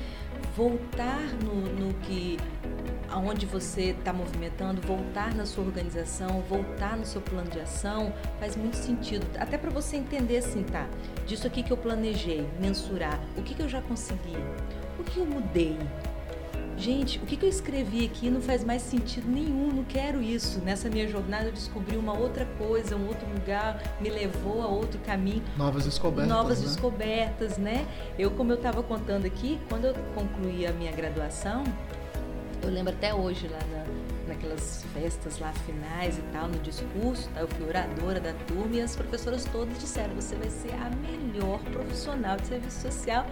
voltar 0.55 1.21
no, 1.43 1.55
no 1.55 1.93
que 1.95 2.37
aonde 3.09 3.45
você 3.45 3.95
está 3.97 4.11
movimentando, 4.11 4.81
voltar 4.81 5.33
na 5.33 5.45
sua 5.45 5.63
organização, 5.63 6.41
voltar 6.41 6.97
no 6.97 7.05
seu 7.05 7.21
plano 7.21 7.49
de 7.49 7.59
ação, 7.59 8.13
faz 8.39 8.55
muito 8.55 8.75
sentido. 8.75 9.25
Até 9.37 9.57
para 9.57 9.69
você 9.69 9.97
entender 9.97 10.37
assim, 10.37 10.63
tá? 10.63 10.87
Disso 11.25 11.47
aqui 11.47 11.63
que 11.63 11.71
eu 11.71 11.77
planejei, 11.77 12.47
mensurar, 12.59 13.19
o 13.37 13.41
que, 13.41 13.53
que 13.53 13.61
eu 13.61 13.69
já 13.69 13.81
consegui, 13.81 14.37
o 14.99 15.03
que 15.03 15.17
eu 15.17 15.25
mudei, 15.25 15.77
gente, 16.77 17.17
o 17.19 17.21
que, 17.25 17.35
que 17.35 17.45
eu 17.45 17.49
escrevi 17.49 18.05
aqui 18.05 18.29
não 18.29 18.41
faz 18.41 18.63
mais 18.63 18.81
sentido 18.81 19.27
nenhum, 19.27 19.67
não 19.73 19.83
quero 19.83 20.21
isso. 20.21 20.59
Nessa 20.59 20.89
minha 20.89 21.07
jornada 21.07 21.45
eu 21.45 21.51
descobri 21.51 21.97
uma 21.97 22.17
outra 22.17 22.45
coisa, 22.57 22.95
um 22.95 23.07
outro 23.07 23.27
lugar, 23.33 23.81
me 23.99 24.09
levou 24.09 24.61
a 24.61 24.67
outro 24.67 24.99
caminho. 24.99 25.43
Novas 25.57 25.85
descobertas. 25.85 26.29
Novas 26.29 26.59
né? 26.59 26.65
descobertas, 26.65 27.57
né? 27.57 27.85
Eu, 28.17 28.31
como 28.31 28.51
eu 28.51 28.57
estava 28.57 28.83
contando 28.83 29.25
aqui, 29.25 29.59
quando 29.67 29.85
eu 29.85 29.95
concluí 30.13 30.65
a 30.65 30.71
minha 30.71 30.91
graduação, 30.91 31.63
eu 32.61 32.69
lembro 32.69 32.93
até 32.93 33.13
hoje 33.13 33.47
lá 33.47 33.59
na, 33.71 34.06
naquelas 34.37 34.85
festas 34.93 35.39
lá 35.39 35.51
finais 35.65 36.17
e 36.17 36.21
tal, 36.31 36.47
no 36.47 36.59
discurso, 36.59 37.27
tá? 37.33 37.41
eu 37.41 37.47
fui 37.47 37.67
oradora 37.67 38.19
da 38.19 38.33
turma 38.33 38.75
e 38.75 38.81
as 38.81 38.95
professoras 38.95 39.43
todas 39.45 39.77
disseram: 39.79 40.15
você 40.15 40.35
vai 40.35 40.49
ser 40.49 40.73
a 40.73 40.89
melhor 40.89 41.59
profissional 41.71 42.37
de 42.37 42.47
serviço 42.47 42.81
social 42.81 43.25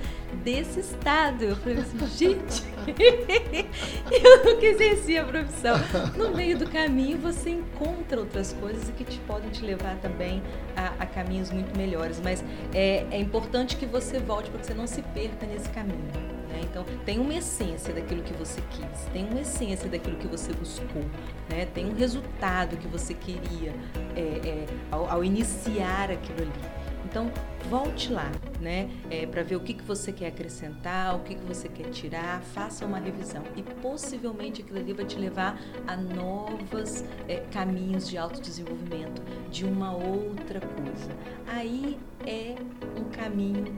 desse 0.43 0.79
estado. 0.79 1.43
Eu 1.43 1.55
falei 1.55 1.79
assim, 1.79 2.07
gente, 2.17 2.63
eu 4.11 4.45
nunca 4.45 4.65
exerci 4.65 5.17
a 5.17 5.23
profissão. 5.23 5.75
No 6.17 6.35
meio 6.35 6.57
do 6.57 6.69
caminho 6.69 7.17
você 7.19 7.51
encontra 7.51 8.19
outras 8.19 8.53
coisas 8.53 8.89
que 8.89 9.03
te 9.03 9.19
podem 9.19 9.49
te 9.51 9.63
levar 9.63 9.95
também 9.97 10.41
a, 10.75 11.03
a 11.03 11.05
caminhos 11.05 11.51
muito 11.51 11.77
melhores, 11.77 12.19
mas 12.23 12.43
é, 12.73 13.05
é 13.11 13.19
importante 13.19 13.77
que 13.77 13.85
você 13.85 14.19
volte 14.19 14.49
para 14.49 14.59
que 14.59 14.67
você 14.67 14.73
não 14.73 14.87
se 14.87 15.01
perca 15.01 15.45
nesse 15.45 15.69
caminho. 15.69 16.34
Né? 16.55 16.61
Então, 16.63 16.85
tem 17.05 17.19
uma 17.19 17.33
essência 17.33 17.93
daquilo 17.93 18.23
que 18.23 18.33
você 18.33 18.61
quis, 18.71 19.05
tem 19.11 19.27
uma 19.27 19.41
essência 19.41 19.89
daquilo 19.89 20.15
que 20.15 20.27
você 20.27 20.53
buscou, 20.53 21.03
né? 21.49 21.65
tem 21.73 21.85
um 21.85 21.93
resultado 21.93 22.77
que 22.77 22.87
você 22.87 23.13
queria 23.13 23.73
é, 24.15 24.21
é, 24.21 24.65
ao, 24.89 25.09
ao, 25.09 25.23
iniciar 25.23 26.09
aquilo 26.09 26.41
ali. 26.41 26.85
Então, 27.03 27.31
volte 27.69 28.11
lá, 28.11 28.29
né, 28.59 28.89
é, 29.09 29.25
para 29.25 29.41
ver 29.41 29.55
o 29.55 29.59
que, 29.59 29.73
que 29.73 29.83
você 29.83 30.11
quer 30.11 30.27
acrescentar, 30.27 31.15
o 31.15 31.19
que, 31.19 31.35
que 31.35 31.45
você 31.45 31.69
quer 31.69 31.89
tirar, 31.89 32.41
faça 32.41 32.85
uma 32.85 32.97
revisão 32.97 33.43
e 33.55 33.63
possivelmente 33.63 34.61
aquilo 34.61 34.79
ali 34.79 34.91
vai 34.91 35.05
te 35.05 35.17
levar 35.17 35.59
a 35.87 35.95
novos 35.95 37.03
é, 37.27 37.37
caminhos 37.51 38.09
de 38.09 38.17
autodesenvolvimento, 38.17 39.21
de 39.49 39.65
uma 39.65 39.95
outra 39.95 40.59
coisa. 40.59 41.11
Aí 41.47 41.97
é 42.25 42.55
um 42.99 43.05
caminho 43.11 43.73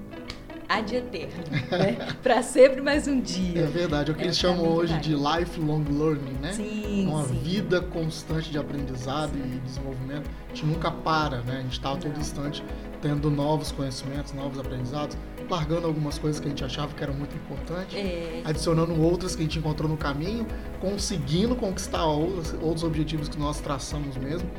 ad 0.67 0.95
eterno, 0.95 1.43
né? 1.71 1.97
para 2.21 2.41
sempre 2.43 2.82
mais 2.82 3.08
um 3.08 3.19
dia. 3.19 3.62
É 3.62 3.65
verdade, 3.65 4.12
é 4.12 4.13
o 4.13 4.15
que 4.15 4.21
é 4.21 4.25
eles 4.25 4.38
chamam 4.38 4.67
hoje 4.67 4.97
de 4.99 5.15
lifelong 5.15 5.84
learning, 5.89 6.38
né? 6.41 6.53
Sim, 6.53 7.08
Uma 7.08 7.25
sim. 7.25 7.39
vida 7.39 7.82
constante 7.82 8.51
de 8.51 8.58
aprendizado 8.58 9.32
sim. 9.34 9.56
e 9.56 9.60
desenvolvimento. 9.60 10.30
A 10.45 10.49
gente 10.49 10.65
nunca 10.65 10.91
para, 10.91 11.41
né? 11.41 11.58
A 11.60 11.62
gente 11.62 11.73
está 11.73 11.93
a 11.93 11.95
todo 11.95 12.19
instante 12.19 12.63
tendo 13.01 13.30
novos 13.30 13.71
conhecimentos, 13.71 14.34
novos 14.34 14.60
aprendizados, 14.60 15.17
largando 15.49 15.88
algumas 15.88 16.17
coisas 16.17 16.39
que 16.39 16.47
a 16.47 16.49
gente 16.49 16.63
achava 16.63 16.93
que 16.93 17.03
eram 17.03 17.13
muito 17.13 17.36
importantes, 17.36 17.95
é. 17.95 18.41
adicionando 18.43 18.99
outras 19.01 19.36
que 19.36 19.41
a 19.41 19.45
gente 19.45 19.60
encontrou 19.60 19.89
no 19.89 19.97
caminho, 19.97 20.45
conseguindo 20.80 21.56
conquistar 21.56 22.06
outros, 22.06 22.53
outros 22.62 22.84
objetivos 22.84 23.30
que 23.30 23.38
nós 23.38 23.60
traçamos 23.62 24.17
mesmo. 24.17 24.49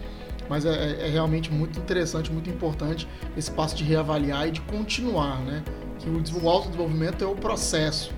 Mas 0.49 0.65
é, 0.65 1.07
é, 1.07 1.11
realmente 1.11 1.53
muito 1.53 1.79
interessante, 1.79 2.33
muito 2.33 2.49
importante 2.49 3.07
esse 3.37 3.51
passo 3.51 3.77
de 3.77 3.85
reavaliar 3.85 4.49
e 4.49 4.53
de 4.53 4.61
continuar, 4.63 5.41
né? 5.41 5.63
Que 5.99 6.09
o 6.09 6.49
autodesenvolvimento 6.49 7.25
é 7.25 7.27
o 7.27 7.35
processo, 7.35 8.13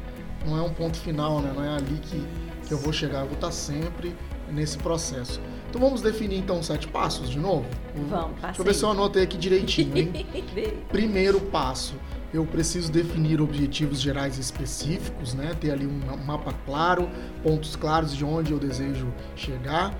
não 0.47 0.59
é 0.59 0.63
um 0.63 0.73
ponto 0.73 0.99
final, 0.99 1.41
né? 1.41 1.53
Não 1.55 1.65
é 1.65 1.77
ali 1.77 1.99
que, 2.03 2.27
que 2.67 2.73
eu 2.73 2.79
vou 2.79 2.93
chegar, 2.93 3.21
eu 3.21 3.27
vou 3.27 3.35
estar 3.35 3.53
sempre 3.53 4.15
nesse 4.51 4.79
processo. 4.79 5.41
Então 5.69 5.81
vamos 5.81 6.03
definir 6.03 6.39
então 6.39 6.63
sete 6.63 6.89
passos 6.89 7.31
de 7.31 7.39
novo? 7.39 7.65
Vamos, 8.09 8.41
Deixa 8.41 8.61
eu 8.61 8.65
ver 8.65 8.75
se 8.75 8.83
eu 8.83 8.91
anotei 8.91 9.23
aqui 9.23 9.39
direitinho, 9.39 9.97
hein? 9.97 10.27
Primeiro 10.89 11.41
passo, 11.41 11.95
eu 12.35 12.45
preciso 12.45 12.91
definir 12.91 13.41
objetivos 13.41 14.01
gerais 14.01 14.39
específicos, 14.39 15.35
né? 15.35 15.55
Ter 15.61 15.71
ali 15.71 15.87
um 15.87 16.01
mapa 16.25 16.53
claro, 16.67 17.09
pontos 17.43 17.77
claros 17.77 18.15
de 18.15 18.25
onde 18.25 18.53
eu 18.53 18.59
desejo 18.59 19.13
chegar. 19.37 19.95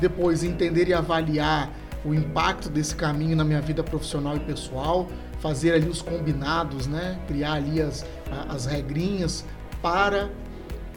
Depois 0.00 0.44
entender 0.44 0.88
e 0.88 0.94
avaliar 0.94 1.72
o 2.04 2.14
impacto 2.14 2.68
desse 2.68 2.94
caminho 2.94 3.34
na 3.34 3.44
minha 3.44 3.60
vida 3.60 3.82
profissional 3.82 4.36
e 4.36 4.40
pessoal, 4.40 5.08
fazer 5.40 5.72
ali 5.72 5.88
os 5.88 6.02
combinados, 6.02 6.86
né? 6.86 7.18
Criar 7.26 7.54
ali 7.54 7.80
as, 7.80 8.04
as 8.48 8.66
regrinhas 8.66 9.44
para 9.82 10.30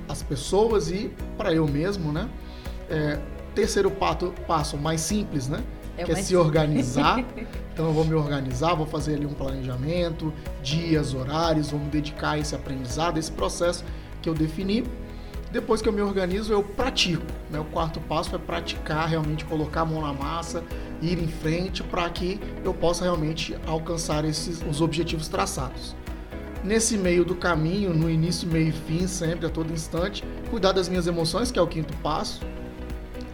as 0.08 0.23
pessoas 0.23 0.89
e 0.89 1.12
para 1.38 1.54
eu 1.54 1.67
mesmo, 1.67 2.12
né? 2.12 2.30
É, 2.89 3.19
terceiro 3.54 3.91
pato, 3.91 4.34
passo 4.47 4.78
mais 4.78 5.02
simples, 5.02 5.47
né? 5.47 5.63
É 5.97 6.04
que 6.04 6.12
é 6.12 6.15
se 6.15 6.36
organizar. 6.36 7.19
então 7.73 7.88
eu 7.88 7.93
vou 7.93 8.06
me 8.06 8.13
organizar, 8.13 8.73
vou 8.73 8.88
fazer 8.88 9.15
ali 9.15 9.25
um 9.25 9.34
planejamento, 9.34 10.34
dias, 10.63 11.13
horários, 11.13 11.71
vou 11.71 11.80
me 11.80 11.89
dedicar 11.89 12.32
a 12.32 12.39
esse 12.39 12.56
aprendizado, 12.56 13.17
esse 13.17 13.32
processo 13.32 13.84
que 14.21 14.30
eu 14.30 14.34
defini. 14.34 14.86
Depois 15.52 15.82
que 15.82 15.89
eu 15.89 15.93
me 15.93 16.02
organizo, 16.02 16.54
eu 16.54 16.63
pratico. 16.63 17.25
Né? 17.49 17.60
O 17.60 17.65
quarto 17.65 17.99
passo 18.02 18.36
é 18.36 18.39
praticar, 18.39 19.08
realmente 19.08 19.43
colocar 19.45 19.82
a 19.82 19.86
mão 19.86 20.02
na 20.02 20.13
massa, 20.13 20.63
ir 21.01 21.17
em 21.17 21.27
frente 21.27 21.83
para 21.83 22.09
que 22.09 22.39
eu 22.63 22.73
possa 22.73 23.03
realmente 23.03 23.55
alcançar 23.65 24.25
esses, 24.25 24.62
os 24.62 24.81
objetivos 24.81 25.27
traçados. 25.27 25.95
Nesse 26.63 26.97
meio 26.97 27.23
do 27.23 27.35
caminho, 27.35 27.93
no 27.93 28.09
início, 28.09 28.47
meio 28.47 28.69
e 28.69 28.71
fim, 28.71 29.07
sempre, 29.07 29.45
a 29.45 29.49
todo 29.49 29.71
instante, 29.71 30.23
cuidar 30.49 30.73
das 30.73 30.89
minhas 30.89 31.07
emoções, 31.07 31.51
que 31.51 31.57
é 31.57 31.62
o 31.62 31.67
quinto 31.67 31.95
passo, 31.97 32.41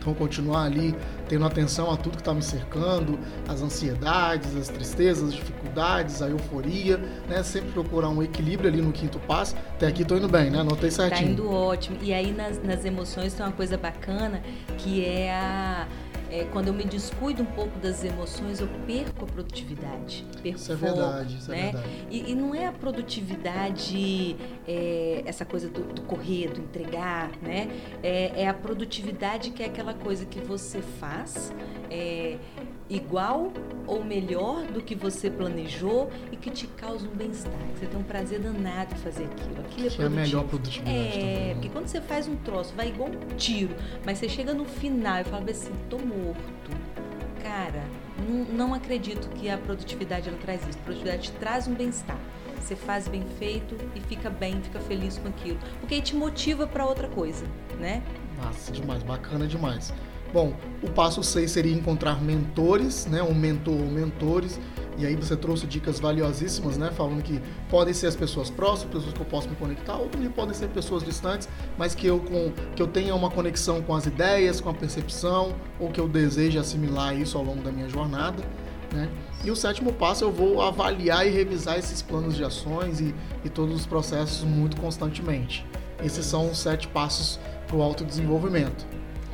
então, 0.06 0.14
continuar 0.14 0.66
ali 0.66 0.96
tendo 1.28 1.44
atenção 1.48 1.92
a 1.92 1.98
tudo 1.98 2.12
que 2.12 2.22
está 2.22 2.32
me 2.32 2.44
cercando, 2.44 3.18
as 3.48 3.64
ansiedades, 3.64 4.56
as 4.56 4.70
tristezas, 4.70 5.30
as 5.30 5.34
dificuldades, 5.34 6.22
a 6.22 6.30
euforia, 6.30 6.98
né? 7.28 7.42
Sempre 7.42 7.72
procurar 7.72 8.10
um 8.10 8.22
equilíbrio 8.22 8.70
ali 8.70 8.84
no 8.84 8.92
quinto 8.92 9.18
passo. 9.18 9.56
Até 9.74 9.88
aqui 9.88 10.04
estou 10.04 10.16
indo 10.16 10.28
bem, 10.28 10.52
né? 10.52 10.60
Anotei 10.60 10.92
tá 10.92 10.98
certinho. 10.98 11.32
Está 11.32 11.42
indo 11.42 11.52
ótimo. 11.52 11.98
E 12.04 12.14
aí 12.14 12.32
nas, 12.32 12.62
nas 12.62 12.86
emoções 12.86 13.34
tem 13.34 13.44
uma 13.44 13.52
coisa 13.52 13.78
bacana 13.78 14.44
que 14.78 15.04
é 15.04 15.34
a 15.34 15.88
é, 16.32 16.46
quando 16.52 16.68
eu 16.68 16.74
me 16.74 16.84
descuido 16.84 17.44
um 17.44 17.46
pouco 17.46 17.78
das 17.80 18.04
emoções, 18.04 18.60
eu 18.60 18.68
perco 18.86 19.26
a 19.26 19.28
produtividade. 19.28 20.26
Perco 20.42 20.58
isso 20.58 20.72
é 20.72 20.76
verdade, 20.76 21.38
isso 21.38 21.52
é 21.52 21.56
né? 21.56 21.62
é 21.62 21.72
verdade. 21.72 22.08
E, 22.10 22.32
e, 22.32 22.36
não 22.36 22.54
é 22.54 22.68
a 22.68 22.72
produtividade, 22.72 24.36
é, 24.68 25.24
essa 25.26 25.46
coisa 25.46 25.70
do, 25.70 25.82
do, 25.82 26.02
correr, 26.04 26.50
do 26.50 26.62
entregar, 26.62 27.32
né? 27.42 27.70
É, 28.04 28.44
é, 28.44 28.48
a 28.48 28.54
produtividade 28.54 29.52
que 29.52 29.64
é 29.64 29.66
aquela 29.68 29.94
coisa 29.94 30.26
que 30.26 30.40
você 30.40 30.82
faz. 30.82 31.54
É, 32.90 32.94
igual 32.94 33.52
ou 33.88 34.04
melhor 34.04 34.66
do 34.68 34.82
que 34.82 34.96
você 34.96 35.30
planejou 35.30 36.10
e 36.32 36.36
que 36.36 36.50
te 36.50 36.68
causa 36.68 37.08
um 37.08 37.12
bem-estar, 37.12 37.54
você 37.76 37.86
tem 37.86 38.00
um 38.00 38.04
prazer 38.04 38.40
danado 38.40 38.94
em 38.94 38.98
fazer 38.98 39.26
aquilo. 39.26 39.62
Aquilo 39.62 39.88
é, 39.88 39.90
que 39.90 40.02
é 40.02 40.06
a 40.06 40.10
melhor 40.10 40.44
produtividade. 40.46 40.98
É, 40.98 41.12
também. 41.12 41.54
porque 41.54 41.70
quando 41.70 41.88
você 41.88 42.02
faz 42.02 42.28
um 42.28 42.36
troço, 42.38 42.74
vai 42.76 42.90
igual 42.90 43.10
um 43.10 43.36
tiro, 43.36 43.76
mas 44.06 44.18
você 44.18 44.30
chega 44.30 44.54
no 44.54 44.66
final 44.66 45.22
e 45.22 45.24
fala 45.24 45.50
assim, 45.50 45.72
tô 45.90 45.98
morto. 45.98 46.72
Cara, 47.44 47.84
não, 48.28 48.68
não 48.68 48.74
acredito 48.74 49.30
que 49.30 49.50
a 49.50 49.58
produtividade 49.58 50.30
ela 50.30 50.38
traz 50.38 50.62
isso. 50.68 50.78
A 50.80 50.84
produtividade 50.84 51.32
traz 51.34 51.68
um 51.68 51.74
bem-estar. 51.74 52.20
Você 52.60 52.76
faz 52.76 53.08
bem 53.08 53.24
feito 53.38 53.78
e 53.96 54.00
fica 54.00 54.28
bem, 54.30 54.60
fica 54.64 54.80
feliz 54.80 55.20
com 55.20 55.28
aquilo. 55.28 55.60
Porque 55.80 55.94
aí 55.94 56.02
te 56.02 56.16
motiva 56.16 56.66
para 56.66 56.84
outra 56.84 57.08
coisa, 57.08 57.46
né? 57.80 58.02
Nossa, 58.42 58.72
demais, 58.72 59.04
bacana 59.04 59.46
demais. 59.46 59.94
Bom, 60.36 60.54
o 60.84 60.90
passo 60.90 61.24
6 61.24 61.50
seria 61.50 61.74
encontrar 61.74 62.22
mentores, 62.22 63.06
né? 63.06 63.24
Um 63.24 63.34
mentor 63.34 63.80
ou 63.80 63.86
mentores. 63.86 64.60
E 64.98 65.06
aí 65.06 65.16
você 65.16 65.34
trouxe 65.34 65.66
dicas 65.66 65.98
valiosíssimas, 65.98 66.78
né? 66.78 66.92
Falando 66.92 67.24
que 67.24 67.42
podem 67.70 67.94
ser 67.94 68.08
as 68.08 68.18
pessoas 68.18 68.50
próximas, 68.50 68.96
pessoas 68.96 69.14
que 69.14 69.22
eu 69.22 69.26
posso 69.26 69.48
me 69.48 69.56
conectar, 69.56 69.96
ou 69.96 70.10
também 70.10 70.30
podem 70.30 70.54
ser 70.54 70.68
pessoas 70.68 71.04
distantes, 71.04 71.48
mas 71.78 71.96
que 71.96 72.06
eu, 72.06 72.20
com, 72.20 72.52
que 72.76 72.82
eu 72.82 72.88
tenha 72.88 73.16
uma 73.16 73.32
conexão 73.32 73.82
com 73.82 73.96
as 73.96 74.08
ideias, 74.08 74.60
com 74.60 74.70
a 74.70 74.74
percepção, 74.74 75.56
ou 75.80 75.90
que 75.90 76.02
eu 76.02 76.08
deseje 76.10 76.60
assimilar 76.60 77.18
isso 77.18 77.38
ao 77.38 77.44
longo 77.46 77.64
da 77.64 77.72
minha 77.72 77.88
jornada. 77.88 78.44
Né? 78.92 79.10
E 79.42 79.50
o 79.50 79.56
sétimo 79.56 79.94
passo 79.94 80.26
eu 80.26 80.34
vou 80.34 80.62
avaliar 80.62 81.26
e 81.26 81.30
revisar 81.30 81.80
esses 81.80 82.02
planos 82.02 82.36
de 82.36 82.44
ações 82.44 83.00
e, 83.00 83.16
e 83.46 83.50
todos 83.50 83.74
os 83.74 83.86
processos 83.86 84.44
muito 84.44 84.76
constantemente. 84.82 85.66
Esses 86.04 86.26
são 86.26 86.52
os 86.52 86.58
sete 86.58 86.90
passos 86.90 87.40
para 87.68 87.78
o 87.78 87.82
autodesenvolvimento. 87.82 88.86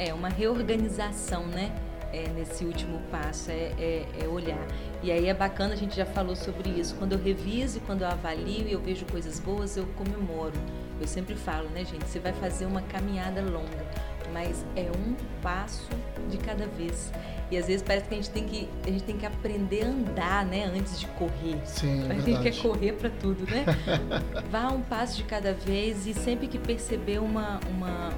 É 0.02 0.12
uma 0.16 0.30
reorganização, 0.30 1.46
né? 1.46 1.72
É, 2.12 2.28
nesse 2.30 2.66
último 2.66 3.00
passo, 3.12 3.52
é, 3.52 3.72
é, 3.78 4.06
é, 4.24 4.28
olhar. 4.28 4.58
E 5.04 5.12
aí 5.12 5.28
é 5.28 5.34
bacana, 5.34 5.76
a 5.76 5.78
gente 5.78 5.96
já 5.96 6.08
falou 6.08 6.36
sobre 6.36 6.70
isso. 6.72 6.96
Quando 6.96 7.14
eu 7.14 7.20
reviso 7.20 7.78
e 7.78 7.82
quando 7.82 8.02
eu 8.02 8.08
avalio 8.08 8.68
e 8.68 8.72
eu 8.72 8.82
vejo 8.82 9.06
coisas 9.06 9.40
boas, 9.40 9.78
eu 9.78 9.86
comemoro. 9.96 10.54
Eu 11.00 11.08
sempre 11.08 11.36
falo, 11.36 11.70
né, 11.70 11.86
gente? 11.86 12.04
Você 12.04 12.20
vai 12.20 12.34
fazer 12.34 12.66
uma 12.66 12.82
caminhada 12.82 13.42
longa, 13.42 13.86
mas 14.34 14.66
é 14.76 14.90
um 14.98 15.16
passo 15.40 15.88
de 16.32 16.38
cada 16.40 16.66
vez. 16.66 17.12
E 17.52 17.58
às 17.58 17.68
vezes 17.68 17.84
parece 17.84 18.08
que 18.08 18.14
a 18.16 18.18
gente 18.18 18.30
tem 18.32 18.44
que, 18.46 18.70
a 18.84 18.90
gente 18.90 19.04
tem 19.04 19.18
que 19.18 19.26
aprender 19.26 19.84
a 19.84 19.88
andar, 19.88 20.46
né, 20.46 20.66
antes 20.66 21.00
de 21.00 21.06
correr. 21.10 21.62
Sim, 21.64 22.10
é 22.10 22.14
a 22.18 22.20
gente 22.20 22.42
quer 22.42 22.58
correr 22.62 22.94
para 22.94 23.10
tudo, 23.10 23.46
né? 23.46 23.66
Vá 24.50 24.70
um 24.70 24.82
passo 24.82 25.16
de 25.16 25.24
cada 25.26 25.54
vez 25.54 26.08
e 26.08 26.14
sempre 26.14 26.48
que 26.48 26.58
perceber 26.58 27.20
uma, 27.20 27.60
uma 27.70 28.10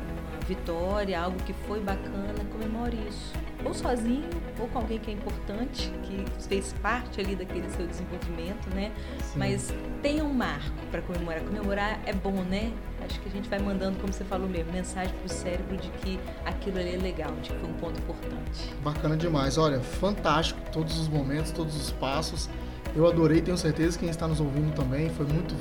vitória, 0.43 1.19
algo 1.19 1.37
que 1.43 1.53
foi 1.53 1.79
bacana, 1.79 2.33
comemore 2.51 2.97
isso. 3.07 3.33
Ou 3.65 3.73
sozinho, 3.73 4.29
ou 4.59 4.67
com 4.67 4.79
alguém 4.79 4.99
que 4.99 5.09
é 5.09 5.13
importante, 5.13 5.91
que 6.03 6.25
fez 6.47 6.73
parte 6.81 7.21
ali 7.21 7.35
daquele 7.35 7.69
seu 7.71 7.87
desenvolvimento, 7.87 8.69
né? 8.75 8.91
Sim. 9.21 9.39
Mas 9.39 9.73
tenha 10.01 10.23
um 10.23 10.33
marco 10.33 10.75
para 10.91 11.01
comemorar. 11.01 11.41
Comemorar 11.41 11.99
é 12.05 12.13
bom, 12.13 12.43
né? 12.43 12.73
Acho 13.05 13.19
que 13.21 13.29
a 13.29 13.31
gente 13.31 13.49
vai 13.49 13.59
mandando, 13.59 13.97
como 13.99 14.11
você 14.11 14.23
falou 14.25 14.47
mesmo, 14.49 14.71
mensagem 14.71 15.13
para 15.13 15.25
o 15.25 15.29
cérebro 15.29 15.77
de 15.77 15.89
que 15.89 16.19
aquilo 16.45 16.77
ali 16.77 16.95
é 16.95 16.97
legal, 16.97 17.31
de 17.41 17.49
que 17.49 17.57
foi 17.57 17.69
um 17.69 17.73
ponto 17.73 17.99
importante. 17.99 18.73
Bacana 18.83 19.15
demais. 19.15 19.57
Olha, 19.57 19.79
fantástico 19.79 20.59
todos 20.71 20.99
os 20.99 21.07
momentos, 21.07 21.51
todos 21.51 21.75
os 21.75 21.91
passos. 21.91 22.49
Eu 22.95 23.07
adorei, 23.07 23.41
tenho 23.41 23.57
certeza 23.57 23.97
que 23.97 24.01
quem 24.01 24.09
está 24.09 24.27
nos 24.27 24.39
ouvindo 24.39 24.73
também. 24.75 25.09
Foi 25.09 25.25
muito 25.25 25.55